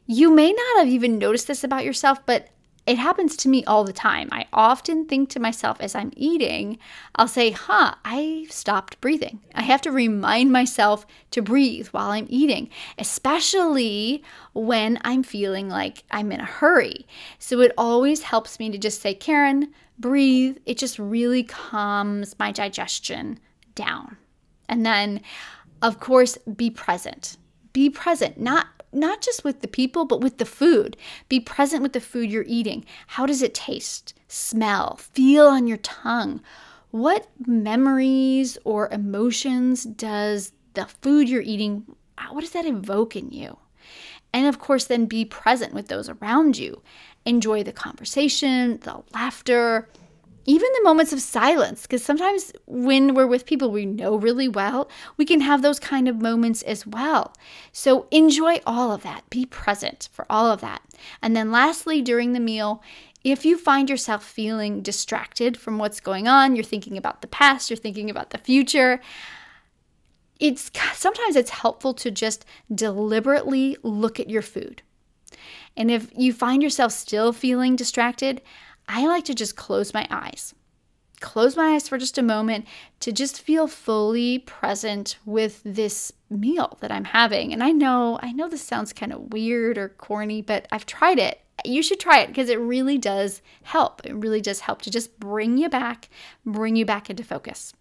you 0.07 0.35
may 0.35 0.53
not 0.53 0.79
have 0.79 0.89
even 0.89 1.19
noticed 1.19 1.47
this 1.47 1.65
about 1.65 1.85
yourself, 1.85 2.25
but 2.25 2.49
it 2.87 2.99
happens 2.99 3.37
to 3.39 3.49
me 3.49 3.65
all 3.65 3.85
the 3.85 3.93
time. 3.93 4.29
I 4.31 4.47
often 4.53 5.07
think 5.07 5.31
to 5.31 5.41
myself 5.41 5.79
as 5.81 5.95
I'm 5.95 6.13
eating, 6.17 6.79
I'll 7.17 7.29
say, 7.29 7.51
huh, 7.51 7.95
I 8.05 8.47
stopped 8.51 9.01
breathing. 9.01 9.41
I 9.55 9.63
have 9.63 9.81
to 9.83 9.91
remind 9.91 10.53
myself 10.53 11.07
to 11.31 11.41
breathe 11.41 11.89
while 11.89 12.11
I'm 12.11 12.27
eating, 12.29 12.69
especially 12.99 14.23
when 14.53 14.99
I'm 15.03 15.23
feeling 15.23 15.71
like 15.71 16.05
I'm 16.11 16.31
in 16.31 16.41
a 16.41 16.45
hurry. 16.45 17.07
So 17.39 17.61
it 17.61 17.73
always 17.79 18.23
helps 18.23 18.59
me 18.59 18.71
to 18.71 18.79
just 18.79 19.01
say, 19.01 19.15
Karen, 19.15 19.73
breathe. 19.99 20.59
It 20.67 20.77
just 20.77 20.99
really 20.99 21.43
calms 21.43 22.37
my 22.39 22.53
digestion 22.53 23.41
down. 23.75 24.19
And 24.69 24.85
then, 24.85 25.23
of 25.81 26.01
course, 26.01 26.37
be 26.39 26.69
present. 26.69 27.39
Be 27.73 27.89
present, 27.89 28.39
not 28.39 28.67
not 28.95 29.21
just 29.21 29.45
with 29.45 29.61
the 29.61 29.69
people, 29.69 30.05
but 30.05 30.21
with 30.21 30.39
the 30.39 30.45
food. 30.45 30.97
Be 31.29 31.41
present 31.41 31.83
with 31.83 31.93
the 31.93 32.01
food 32.01 32.31
you're 32.31 32.45
eating. 32.47 32.85
How 33.09 33.27
does 33.27 33.43
it 33.43 33.55
taste, 33.55 34.15
smell, 34.29 34.97
feel 34.97 35.47
on 35.47 35.67
your 35.67 35.79
tongue? 35.79 36.41
What 36.91 37.29
memories 37.47 38.57
or 38.65 38.89
emotions 38.91 39.85
does 39.85 40.53
the 40.75 40.87
food 40.87 41.29
you're 41.29 41.43
eating, 41.43 41.85
what 42.31 42.43
does 42.43 42.51
that 42.51 42.67
evoke 42.67 43.17
in 43.17 43.31
you? 43.31 43.59
And 44.33 44.47
of 44.47 44.59
course, 44.59 44.85
then 44.85 45.07
be 45.07 45.25
present 45.25 45.75
with 45.75 45.89
those 45.89 46.09
around 46.09 46.59
you. 46.59 46.83
Enjoy 47.25 47.63
the 47.63 47.73
conversation, 47.73 48.79
the 48.83 49.03
laughter, 49.13 49.89
even 50.47 50.69
the 50.75 50.85
moments 50.85 51.13
of 51.13 51.21
silence, 51.21 51.83
because 51.83 52.05
sometimes 52.05 52.53
when 52.67 53.15
we're 53.15 53.27
with 53.27 53.47
people 53.47 53.71
we 53.71 53.87
know 53.87 54.17
really 54.17 54.49
well, 54.49 54.91
we 55.17 55.25
can 55.25 55.41
have 55.41 55.63
those 55.63 55.81
kind 55.81 56.09
of 56.09 56.21
moments 56.21 56.63
as 56.63 56.87
well. 56.87 57.35
So 57.73 58.07
enjoy 58.11 58.61
all 58.67 58.93
of 58.93 59.03
that. 59.03 59.29
Be 59.31 59.47
present 59.47 60.09
for 60.13 60.27
all 60.29 60.51
of 60.51 60.61
that. 60.61 60.83
And 61.23 61.35
then, 61.35 61.51
lastly, 61.51 62.03
during 62.03 62.33
the 62.33 62.41
meal, 62.41 62.83
if 63.23 63.47
you 63.47 63.57
find 63.57 63.89
yourself 63.89 64.23
feeling 64.23 64.83
distracted 64.83 65.57
from 65.57 65.79
what's 65.79 66.01
going 66.01 66.29
on, 66.29 66.55
you're 66.55 66.65
thinking 66.65 66.99
about 66.99 67.23
the 67.23 67.27
past, 67.27 67.71
you're 67.71 67.77
thinking 67.77 68.11
about 68.11 68.31
the 68.31 68.39
future, 68.39 69.01
it's 70.39 70.71
sometimes 70.93 71.37
it's 71.37 71.51
helpful 71.51 71.95
to 71.95 72.11
just 72.11 72.45
deliberately 72.75 73.77
look 73.83 74.21
at 74.21 74.29
your 74.29 74.43
food. 74.43 74.83
And 75.77 75.91
if 75.91 76.09
you 76.17 76.33
find 76.33 76.63
yourself 76.63 76.93
still 76.93 77.33
feeling 77.33 77.77
distracted, 77.77 78.43
I 78.89 79.07
like 79.07 79.25
to 79.25 79.35
just 79.35 79.57
close 79.57 79.95
my 79.95 80.07
eyes. 80.11 80.55
Close 81.21 81.57
my 81.57 81.75
eyes 81.75 81.89
for 81.89 81.97
just 81.97 82.19
a 82.19 82.23
moment 82.23 82.67
to 83.01 83.13
just 83.13 83.41
feel 83.41 83.67
fully 83.67 84.41
present 84.41 85.17
with 85.25 85.63
this 85.65 86.13
meal 86.29 86.77
that 86.81 86.93
I'm 86.93 87.05
having. 87.05 87.53
And 87.53 87.63
I 87.63 87.71
know, 87.71 88.19
I 88.23 88.33
know 88.33 88.49
this 88.49 88.63
sounds 88.63 88.93
kind 88.93 89.13
of 89.13 89.33
weird 89.33 89.79
or 89.79 89.89
corny, 89.91 90.43
but 90.43 90.67
I've 90.71 90.87
tried 90.87 91.19
it. 91.19 91.41
You 91.65 91.83
should 91.83 92.01
try 92.01 92.19
it 92.19 92.29
because 92.29 92.51
it 92.51 92.59
really 92.59 92.99
does 92.99 93.41
help. 93.63 94.05
It 94.05 94.15
really 94.15 94.41
does 94.41 94.61
help 94.61 94.83
to 94.83 94.91
just 94.91 95.19
bring 95.19 95.57
you 95.57 95.69
back, 95.69 96.11
bring 96.45 96.77
you 96.77 96.85
back 96.85 97.09
into 97.09 97.25
focus. 97.25 97.73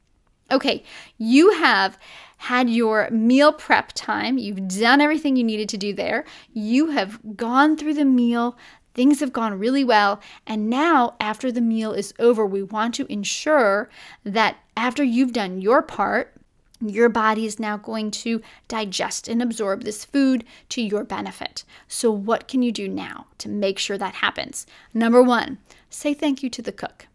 Okay, 0.52 0.84
you 1.18 1.52
have 1.54 1.98
had 2.38 2.70
your 2.70 3.10
meal 3.10 3.52
prep 3.52 3.92
time. 3.94 4.38
You've 4.38 4.68
done 4.68 5.02
everything 5.02 5.36
you 5.36 5.44
needed 5.44 5.70
to 5.70 5.78
do 5.78 5.94
there. 5.94 6.26
You 6.54 6.92
have 6.92 7.38
gone 7.38 7.76
through 7.76 7.96
the 7.96 8.06
meal. 8.06 8.58
Things 8.93 9.19
have 9.19 9.34
gone 9.34 9.58
really 9.58 9.84
well. 9.84 10.21
And 10.45 10.69
now, 10.69 11.15
after 11.19 11.51
the 11.51 11.62
meal 11.62 11.93
is 11.93 12.13
over, 12.19 12.45
we 12.45 12.63
want 12.63 12.93
to 12.95 13.12
ensure 13.12 13.89
that 14.23 14.58
after 14.77 15.03
you've 15.03 15.34
done 15.34 15.62
your 15.62 15.82
part, 15.82 16.34
your 16.82 17.10
body 17.10 17.45
is 17.45 17.60
now 17.60 17.77
going 17.77 18.12
to 18.12 18.41
digest 18.67 19.27
and 19.27 19.41
absorb 19.41 19.84
this 19.84 20.03
food 20.03 20.43
to 20.69 20.82
your 20.82 21.03
benefit. 21.03 21.63
So, 21.88 22.12
what 22.12 22.47
can 22.47 22.62
you 22.62 22.71
do 22.71 22.88
now 22.88 23.27
to 23.39 23.49
make 23.49 23.79
sure 23.79 23.97
that 23.97 24.15
happens? 24.15 24.65
Number 24.93 25.23
one, 25.23 25.60
say 25.89 26.13
thank 26.13 26.43
you 26.43 26.49
to 26.49 26.62
the 26.62 26.71
cook. 26.71 27.08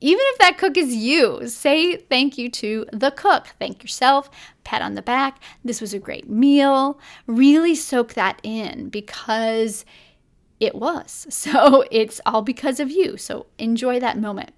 Even 0.00 0.24
if 0.30 0.38
that 0.38 0.58
cook 0.58 0.76
is 0.76 0.92
you, 0.92 1.46
say 1.46 1.96
thank 1.96 2.36
you 2.36 2.50
to 2.50 2.86
the 2.92 3.12
cook. 3.12 3.48
Thank 3.60 3.84
yourself, 3.84 4.28
pat 4.64 4.82
on 4.82 4.94
the 4.94 5.02
back. 5.02 5.40
This 5.64 5.80
was 5.80 5.94
a 5.94 6.00
great 6.00 6.28
meal. 6.28 6.98
Really 7.28 7.76
soak 7.76 8.14
that 8.14 8.40
in 8.42 8.88
because 8.88 9.84
it 10.62 10.76
was. 10.76 11.26
So 11.42 11.84
it's 11.90 12.20
all 12.24 12.42
because 12.42 12.78
of 12.78 12.90
you. 12.90 13.16
So 13.16 13.46
enjoy 13.58 13.98
that 13.98 14.18
moment. 14.18 14.50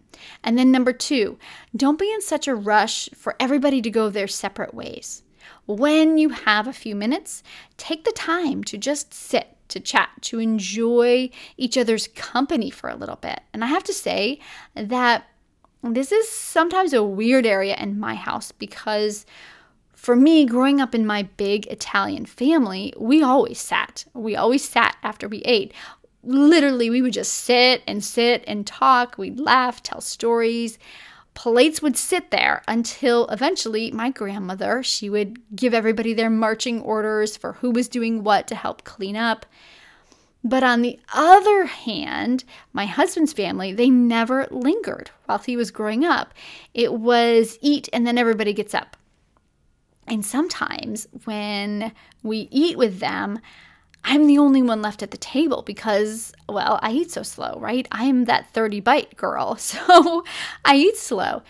And 0.42 0.58
then, 0.58 0.70
number 0.70 0.92
two, 0.92 1.38
don't 1.74 1.98
be 1.98 2.12
in 2.12 2.20
such 2.20 2.46
a 2.46 2.54
rush 2.54 3.08
for 3.14 3.34
everybody 3.40 3.80
to 3.80 3.90
go 3.90 4.10
their 4.10 4.28
separate 4.28 4.74
ways. 4.74 5.22
When 5.66 6.18
you 6.18 6.28
have 6.28 6.66
a 6.66 6.74
few 6.74 6.94
minutes, 6.94 7.42
take 7.78 8.04
the 8.04 8.12
time 8.12 8.62
to 8.64 8.76
just 8.76 9.14
sit, 9.14 9.56
to 9.68 9.80
chat, 9.80 10.10
to 10.22 10.38
enjoy 10.38 11.30
each 11.56 11.78
other's 11.78 12.08
company 12.08 12.68
for 12.70 12.90
a 12.90 12.96
little 12.96 13.16
bit. 13.16 13.40
And 13.54 13.64
I 13.64 13.68
have 13.68 13.84
to 13.84 13.94
say 13.94 14.40
that 14.74 15.24
this 15.82 16.12
is 16.12 16.28
sometimes 16.28 16.92
a 16.92 17.02
weird 17.02 17.46
area 17.46 17.76
in 17.78 17.98
my 17.98 18.14
house 18.14 18.52
because 18.52 19.24
for 20.04 20.14
me, 20.14 20.44
growing 20.44 20.82
up 20.82 20.94
in 20.94 21.06
my 21.06 21.22
big 21.22 21.66
Italian 21.68 22.26
family, 22.26 22.92
we 22.98 23.22
always 23.22 23.58
sat. 23.58 24.04
We 24.12 24.36
always 24.36 24.62
sat 24.62 24.98
after 25.02 25.28
we 25.28 25.38
ate. 25.46 25.72
Literally, 26.22 26.90
we 26.90 27.00
would 27.00 27.14
just 27.14 27.32
sit 27.32 27.82
and 27.86 28.04
sit 28.04 28.44
and 28.46 28.66
talk. 28.66 29.16
We'd 29.16 29.40
laugh, 29.40 29.82
tell 29.82 30.02
stories. 30.02 30.78
Plates 31.32 31.80
would 31.80 31.96
sit 31.96 32.30
there 32.30 32.62
until 32.68 33.26
eventually 33.28 33.90
my 33.92 34.10
grandmother, 34.10 34.82
she 34.82 35.08
would 35.08 35.38
give 35.56 35.72
everybody 35.72 36.12
their 36.12 36.28
marching 36.28 36.82
orders 36.82 37.34
for 37.34 37.54
who 37.54 37.70
was 37.70 37.88
doing 37.88 38.22
what 38.22 38.46
to 38.48 38.54
help 38.54 38.84
clean 38.84 39.16
up. 39.16 39.46
But 40.44 40.62
on 40.62 40.82
the 40.82 41.00
other 41.14 41.64
hand, 41.64 42.44
my 42.74 42.84
husband's 42.84 43.32
family, 43.32 43.72
they 43.72 43.88
never 43.88 44.48
lingered 44.50 45.10
while 45.24 45.38
he 45.38 45.56
was 45.56 45.70
growing 45.70 46.04
up. 46.04 46.34
It 46.74 46.92
was 46.92 47.58
eat 47.62 47.88
and 47.90 48.06
then 48.06 48.18
everybody 48.18 48.52
gets 48.52 48.74
up. 48.74 48.98
And 50.06 50.24
sometimes 50.24 51.06
when 51.24 51.92
we 52.22 52.48
eat 52.50 52.76
with 52.76 53.00
them, 53.00 53.40
I'm 54.04 54.26
the 54.26 54.38
only 54.38 54.60
one 54.60 54.82
left 54.82 55.02
at 55.02 55.10
the 55.10 55.16
table 55.16 55.62
because, 55.62 56.32
well, 56.48 56.78
I 56.82 56.92
eat 56.92 57.10
so 57.10 57.22
slow, 57.22 57.58
right? 57.58 57.88
I'm 57.90 58.26
that 58.26 58.52
30 58.52 58.80
bite 58.80 59.16
girl. 59.16 59.56
So 59.64 60.24
I 60.64 60.76
eat 60.76 60.96
slow. 60.96 61.42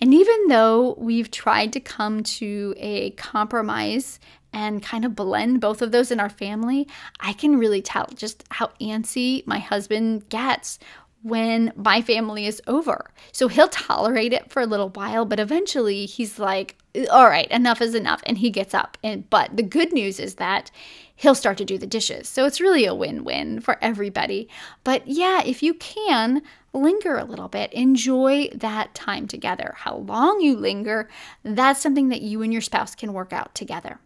And 0.00 0.12
even 0.12 0.48
though 0.48 0.94
we've 0.98 1.30
tried 1.30 1.72
to 1.74 1.80
come 1.80 2.22
to 2.24 2.74
a 2.76 3.10
compromise 3.12 4.18
and 4.52 4.82
kind 4.82 5.04
of 5.04 5.14
blend 5.14 5.60
both 5.60 5.80
of 5.80 5.92
those 5.92 6.10
in 6.10 6.20
our 6.20 6.28
family, 6.28 6.86
I 7.20 7.32
can 7.32 7.56
really 7.56 7.80
tell 7.80 8.06
just 8.14 8.44
how 8.50 8.72
antsy 8.80 9.46
my 9.46 9.58
husband 9.58 10.28
gets 10.28 10.78
when 11.22 11.72
my 11.76 12.02
family 12.02 12.46
is 12.46 12.60
over. 12.66 13.10
So 13.30 13.48
he'll 13.48 13.68
tolerate 13.68 14.32
it 14.32 14.50
for 14.50 14.60
a 14.60 14.66
little 14.66 14.90
while, 14.90 15.24
but 15.24 15.40
eventually 15.40 16.06
he's 16.06 16.38
like, 16.38 16.76
all 17.10 17.28
right, 17.28 17.50
enough 17.50 17.80
is 17.80 17.94
enough. 17.94 18.22
And 18.26 18.38
he 18.38 18.50
gets 18.50 18.74
up. 18.74 18.98
And 19.02 19.28
but 19.30 19.56
the 19.56 19.62
good 19.62 19.92
news 19.92 20.18
is 20.18 20.34
that 20.36 20.70
he'll 21.14 21.34
start 21.34 21.58
to 21.58 21.64
do 21.64 21.78
the 21.78 21.86
dishes. 21.86 22.28
So 22.28 22.44
it's 22.44 22.60
really 22.60 22.84
a 22.84 22.94
win-win 22.94 23.60
for 23.60 23.78
everybody. 23.82 24.48
But 24.82 25.06
yeah, 25.06 25.42
if 25.44 25.62
you 25.62 25.74
can, 25.74 26.42
linger 26.72 27.16
a 27.16 27.24
little 27.24 27.48
bit. 27.48 27.72
Enjoy 27.72 28.48
that 28.54 28.94
time 28.94 29.28
together. 29.28 29.74
How 29.76 29.96
long 29.96 30.40
you 30.40 30.56
linger, 30.56 31.08
that's 31.44 31.80
something 31.80 32.08
that 32.08 32.22
you 32.22 32.42
and 32.42 32.52
your 32.52 32.62
spouse 32.62 32.94
can 32.94 33.12
work 33.12 33.32
out 33.32 33.54
together. 33.54 34.00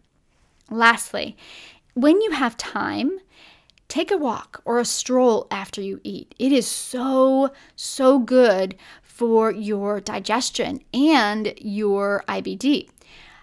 Lastly, 0.71 1.37
when 1.95 2.21
you 2.21 2.33
have 2.33 2.57
time, 2.57 3.19
take 3.89 4.11
a 4.11 4.17
walk 4.17 4.63
or 4.65 4.79
a 4.79 4.85
stroll 4.85 5.47
after 5.51 5.81
you 5.81 6.01
eat. 6.05 6.35
It 6.39 6.53
is 6.53 6.67
so, 6.67 7.53
so 7.75 8.19
good 8.19 8.77
for 9.03 9.51
your 9.51 10.01
digestion 10.01 10.81
and 10.93 11.55
your 11.59 12.25
IBD. 12.29 12.89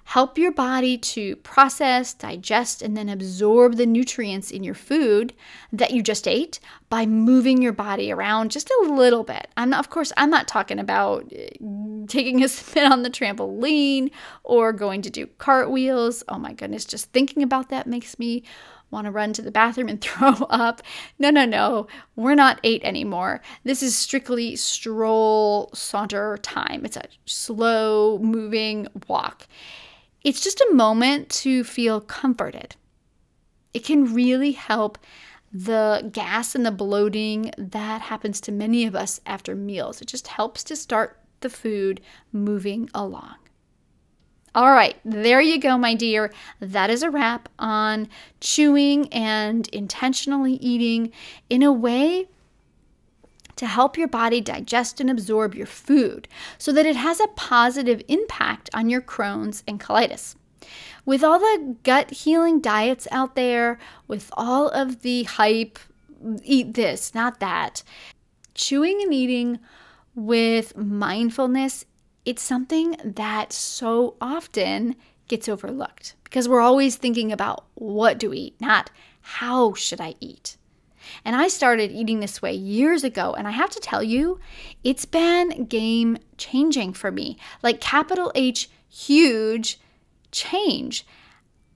Help 0.05 0.37
your 0.37 0.51
body 0.51 0.97
to 0.97 1.35
process, 1.37 2.13
digest, 2.13 2.81
and 2.81 2.95
then 2.95 3.07
absorb 3.07 3.77
the 3.77 3.85
nutrients 3.85 4.51
in 4.51 4.63
your 4.63 4.75
food 4.75 5.33
that 5.71 5.91
you 5.91 6.03
just 6.03 6.27
ate 6.27 6.59
by 6.89 7.05
moving 7.05 7.61
your 7.61 7.71
body 7.71 8.11
around 8.11 8.51
just 8.51 8.69
a 8.69 8.87
little 8.89 9.23
bit. 9.23 9.47
I'm 9.55 9.69
not, 9.69 9.79
of 9.79 9.89
course, 9.89 10.11
I'm 10.17 10.29
not 10.29 10.47
talking 10.47 10.77
about 10.77 11.31
eh, 11.33 11.47
taking 12.07 12.43
a 12.43 12.47
spin 12.49 12.91
on 12.91 13.03
the 13.03 13.09
trampoline 13.09 14.11
or 14.43 14.73
going 14.73 15.01
to 15.03 15.09
do 15.09 15.25
cartwheels. 15.37 16.21
Oh 16.27 16.37
my 16.37 16.51
goodness, 16.51 16.83
just 16.83 17.11
thinking 17.13 17.41
about 17.41 17.69
that 17.69 17.87
makes 17.87 18.19
me 18.19 18.43
want 18.93 19.05
to 19.05 19.11
run 19.11 19.33
to 19.33 19.41
the 19.41 19.51
bathroom 19.51 19.89
and 19.89 19.99
throw 20.01 20.31
up. 20.49 20.81
No, 21.19 21.29
no, 21.29 21.45
no. 21.45 21.87
We're 22.15 22.35
not 22.35 22.59
eight 22.63 22.81
anymore. 22.83 23.41
This 23.65 23.83
is 23.83 23.95
strictly 23.95 24.55
stroll, 24.55 25.69
saunter 25.73 26.37
time. 26.37 26.85
It's 26.85 26.97
a 26.97 27.03
slow 27.25 28.19
moving 28.19 28.87
walk. 29.07 29.47
It's 30.23 30.41
just 30.41 30.61
a 30.61 30.73
moment 30.73 31.29
to 31.29 31.65
feel 31.65 31.99
comforted. 31.99 32.77
It 33.73 33.83
can 33.83 34.13
really 34.13 34.53
help 34.53 34.97
the 35.51 36.09
gas 36.11 36.55
and 36.55 36.65
the 36.65 36.71
bloating 36.71 37.51
that 37.57 38.01
happens 38.01 38.41
to 38.41 38.51
many 38.51 38.85
of 38.85 38.95
us 38.95 39.19
after 39.25 39.55
meals. 39.55 40.01
It 40.01 40.07
just 40.07 40.27
helps 40.27 40.63
to 40.65 40.75
start 40.75 41.19
the 41.41 41.49
food 41.49 42.01
moving 42.31 42.89
along. 42.93 43.35
All 44.55 44.71
right, 44.71 44.95
there 45.03 45.41
you 45.41 45.59
go, 45.59 45.79
my 45.79 45.95
dear. 45.95 46.31
That 46.59 46.91
is 46.91 47.01
a 47.01 47.09
wrap 47.09 47.49
on 47.57 48.07
chewing 48.39 49.11
and 49.11 49.67
intentionally 49.69 50.53
eating 50.53 51.11
in 51.49 51.63
a 51.63 51.71
way 51.71 52.27
to 53.55 53.65
help 53.65 53.97
your 53.97 54.07
body 54.07 54.41
digest 54.41 54.99
and 54.99 55.09
absorb 55.09 55.55
your 55.55 55.65
food 55.65 56.27
so 56.59 56.71
that 56.71 56.85
it 56.85 56.95
has 56.95 57.19
a 57.19 57.27
positive 57.29 58.03
impact 58.07 58.69
on 58.75 58.91
your 58.91 59.01
Crohn's 59.01 59.63
and 59.67 59.79
colitis. 59.79 60.35
With 61.03 61.23
all 61.23 61.39
the 61.39 61.75
gut 61.83 62.11
healing 62.11 62.61
diets 62.61 63.07
out 63.11 63.35
there, 63.35 63.79
with 64.07 64.29
all 64.37 64.69
of 64.69 65.01
the 65.01 65.23
hype, 65.23 65.79
eat 66.43 66.75
this, 66.75 67.15
not 67.15 67.39
that, 67.39 67.81
chewing 68.53 69.01
and 69.01 69.13
eating 69.13 69.59
with 70.15 70.77
mindfulness 70.77 71.85
it's 72.25 72.41
something 72.41 72.95
that 73.03 73.51
so 73.51 74.15
often 74.21 74.95
gets 75.27 75.49
overlooked 75.49 76.15
because 76.23 76.47
we're 76.47 76.61
always 76.61 76.95
thinking 76.95 77.31
about 77.31 77.65
what 77.75 78.17
do 78.17 78.29
we 78.29 78.37
eat, 78.37 78.61
not 78.61 78.89
how 79.21 79.73
should 79.73 80.01
I 80.01 80.15
eat. 80.19 80.57
And 81.25 81.35
I 81.35 81.47
started 81.47 81.91
eating 81.91 82.19
this 82.19 82.41
way 82.41 82.53
years 82.53 83.03
ago, 83.03 83.33
and 83.33 83.47
I 83.47 83.51
have 83.51 83.69
to 83.71 83.79
tell 83.79 84.01
you, 84.01 84.39
it's 84.83 85.05
been 85.05 85.65
game 85.65 86.17
changing 86.37 86.93
for 86.93 87.11
me. 87.11 87.37
Like 87.61 87.81
capital 87.81 88.31
H, 88.35 88.69
huge 88.89 89.79
change. 90.31 91.05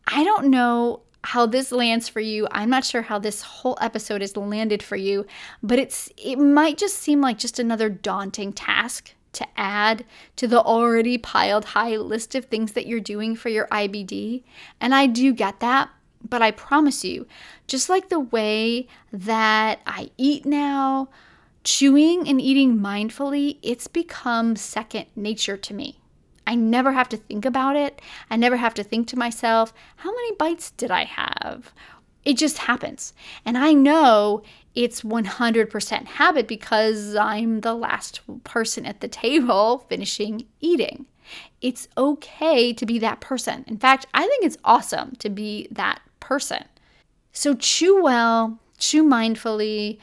I 0.08 0.24
don't 0.24 0.48
know 0.48 1.02
how 1.24 1.46
this 1.46 1.72
lands 1.72 2.08
for 2.08 2.22
you. 2.22 2.48
I'm 2.52 2.70
not 2.70 2.86
sure 2.86 3.02
how 3.02 3.20
this 3.20 3.42
whole 3.42 3.78
episode 3.82 4.22
has 4.22 4.38
landed 4.38 4.82
for 4.82 4.96
you, 4.96 5.26
but 5.62 5.78
it's 5.78 6.10
it 6.18 6.38
might 6.38 6.78
just 6.78 6.98
seem 6.98 7.20
like 7.20 7.38
just 7.38 7.60
another 7.60 7.90
daunting 7.90 8.54
task 8.54 9.14
to 9.34 9.48
add 9.56 10.06
to 10.36 10.48
the 10.48 10.62
already 10.62 11.18
piled 11.18 11.66
high 11.66 11.96
list 11.96 12.36
of 12.36 12.46
things 12.46 12.74
that 12.74 12.88
you're 12.88 13.00
doing 13.00 13.36
for 13.36 13.50
your 13.50 13.68
IBD. 13.68 14.44
And 14.82 14.96
I 14.96 15.08
do 15.08 15.34
get 15.34 15.60
that, 15.60 15.90
but 16.28 16.42
I 16.42 16.52
promise 16.52 17.04
you, 17.04 17.28
just 17.68 17.90
like 17.90 18.10
the 18.10 18.20
way 18.20 18.88
that 19.12 19.82
I 19.86 20.10
eat 20.18 20.46
now, 20.46 21.10
chewing 21.64 22.28
and 22.28 22.42
eating 22.42 22.78
mindfully, 22.78 23.58
it's 23.62 23.88
become 23.88 24.56
second 24.56 25.06
nature 25.16 25.58
to 25.58 25.74
me. 25.74 26.00
I 26.48 26.56
never 26.56 26.94
have 26.94 27.10
to 27.10 27.18
think 27.18 27.44
about 27.44 27.76
it. 27.76 28.02
I 28.30 28.38
never 28.38 28.56
have 28.56 28.74
to 28.76 28.84
think 28.84 29.10
to 29.10 29.20
myself, 29.20 29.74
how 29.98 30.12
many 30.12 30.34
bites 30.36 30.72
did 30.72 30.92
I 30.92 31.04
have? 31.04 31.74
It 32.28 32.36
just 32.36 32.58
happens. 32.58 33.14
And 33.46 33.58
I 33.58 33.72
know 33.72 34.44
it's 34.76 35.02
100% 35.02 36.06
habit 36.06 36.46
because 36.46 37.16
I'm 37.16 37.62
the 37.62 37.74
last 37.74 38.20
person 38.44 38.86
at 38.86 39.00
the 39.00 39.08
table 39.08 39.86
finishing 39.88 40.46
eating. 40.60 41.06
It's 41.62 41.88
okay 41.98 42.74
to 42.74 42.86
be 42.86 43.00
that 43.00 43.22
person. 43.22 43.64
In 43.66 43.78
fact, 43.78 44.08
I 44.14 44.28
think 44.28 44.44
it's 44.44 44.58
awesome 44.66 45.16
to 45.20 45.30
be 45.30 45.70
that 45.72 46.02
person. 46.20 46.66
So 47.32 47.56
chew 47.56 48.04
well, 48.04 48.60
chew 48.78 49.06
mindfully. 49.06 49.98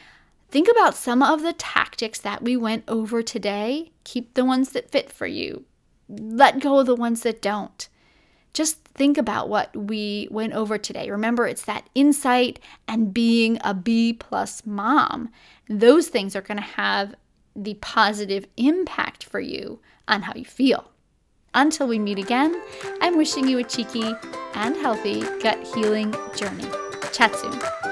Think 0.49 0.67
about 0.71 0.95
some 0.95 1.23
of 1.23 1.43
the 1.43 1.53
tactics 1.53 2.21
that 2.21 2.41
we 2.41 2.57
went 2.57 2.85
over 2.89 3.23
today. 3.23 3.93
Keep 4.05 4.33
the 4.33 4.47
ones 4.47 4.71
that 4.71 4.91
fit 4.91 5.13
for 5.13 5.27
you. 5.27 5.67
Let 6.09 6.61
go 6.61 6.79
of 6.79 6.87
the 6.87 6.97
ones 6.97 7.21
that 7.21 7.43
don't 7.43 7.87
just 8.55 8.79
think 8.95 9.19
about 9.19 9.49
what 9.49 9.77
we 9.77 10.29
went 10.31 10.55
over 10.55 10.79
today. 10.79 11.11
Remember, 11.11 11.47
it's 11.47 11.65
that 11.65 11.89
insight 11.95 12.61
and 12.89 13.13
being 13.13 13.59
a 13.63 13.75
B 13.75 14.13
plus 14.13 14.65
mom. 14.65 15.31
Those 15.69 16.09
things 16.09 16.35
are 16.37 16.41
going 16.41 16.59
to 16.59 16.63
have 16.63 17.15
the 17.57 17.75
positive 17.75 18.47
impact 18.57 19.25
for 19.25 19.41
you 19.41 19.81
on 20.09 20.23
how 20.23 20.35
you 20.35 20.45
feel. 20.45 20.91
Until 21.53 21.87
we 21.87 21.99
meet 21.99 22.19
again, 22.19 22.61
I'm 23.01 23.17
wishing 23.17 23.47
you 23.47 23.59
a 23.59 23.65
cheeky 23.65 24.13
and 24.55 24.77
healthy 24.77 25.21
gut 25.41 25.65
healing 25.75 26.15
journey. 26.37 26.67
Chat 27.13 27.35
soon. 27.37 27.84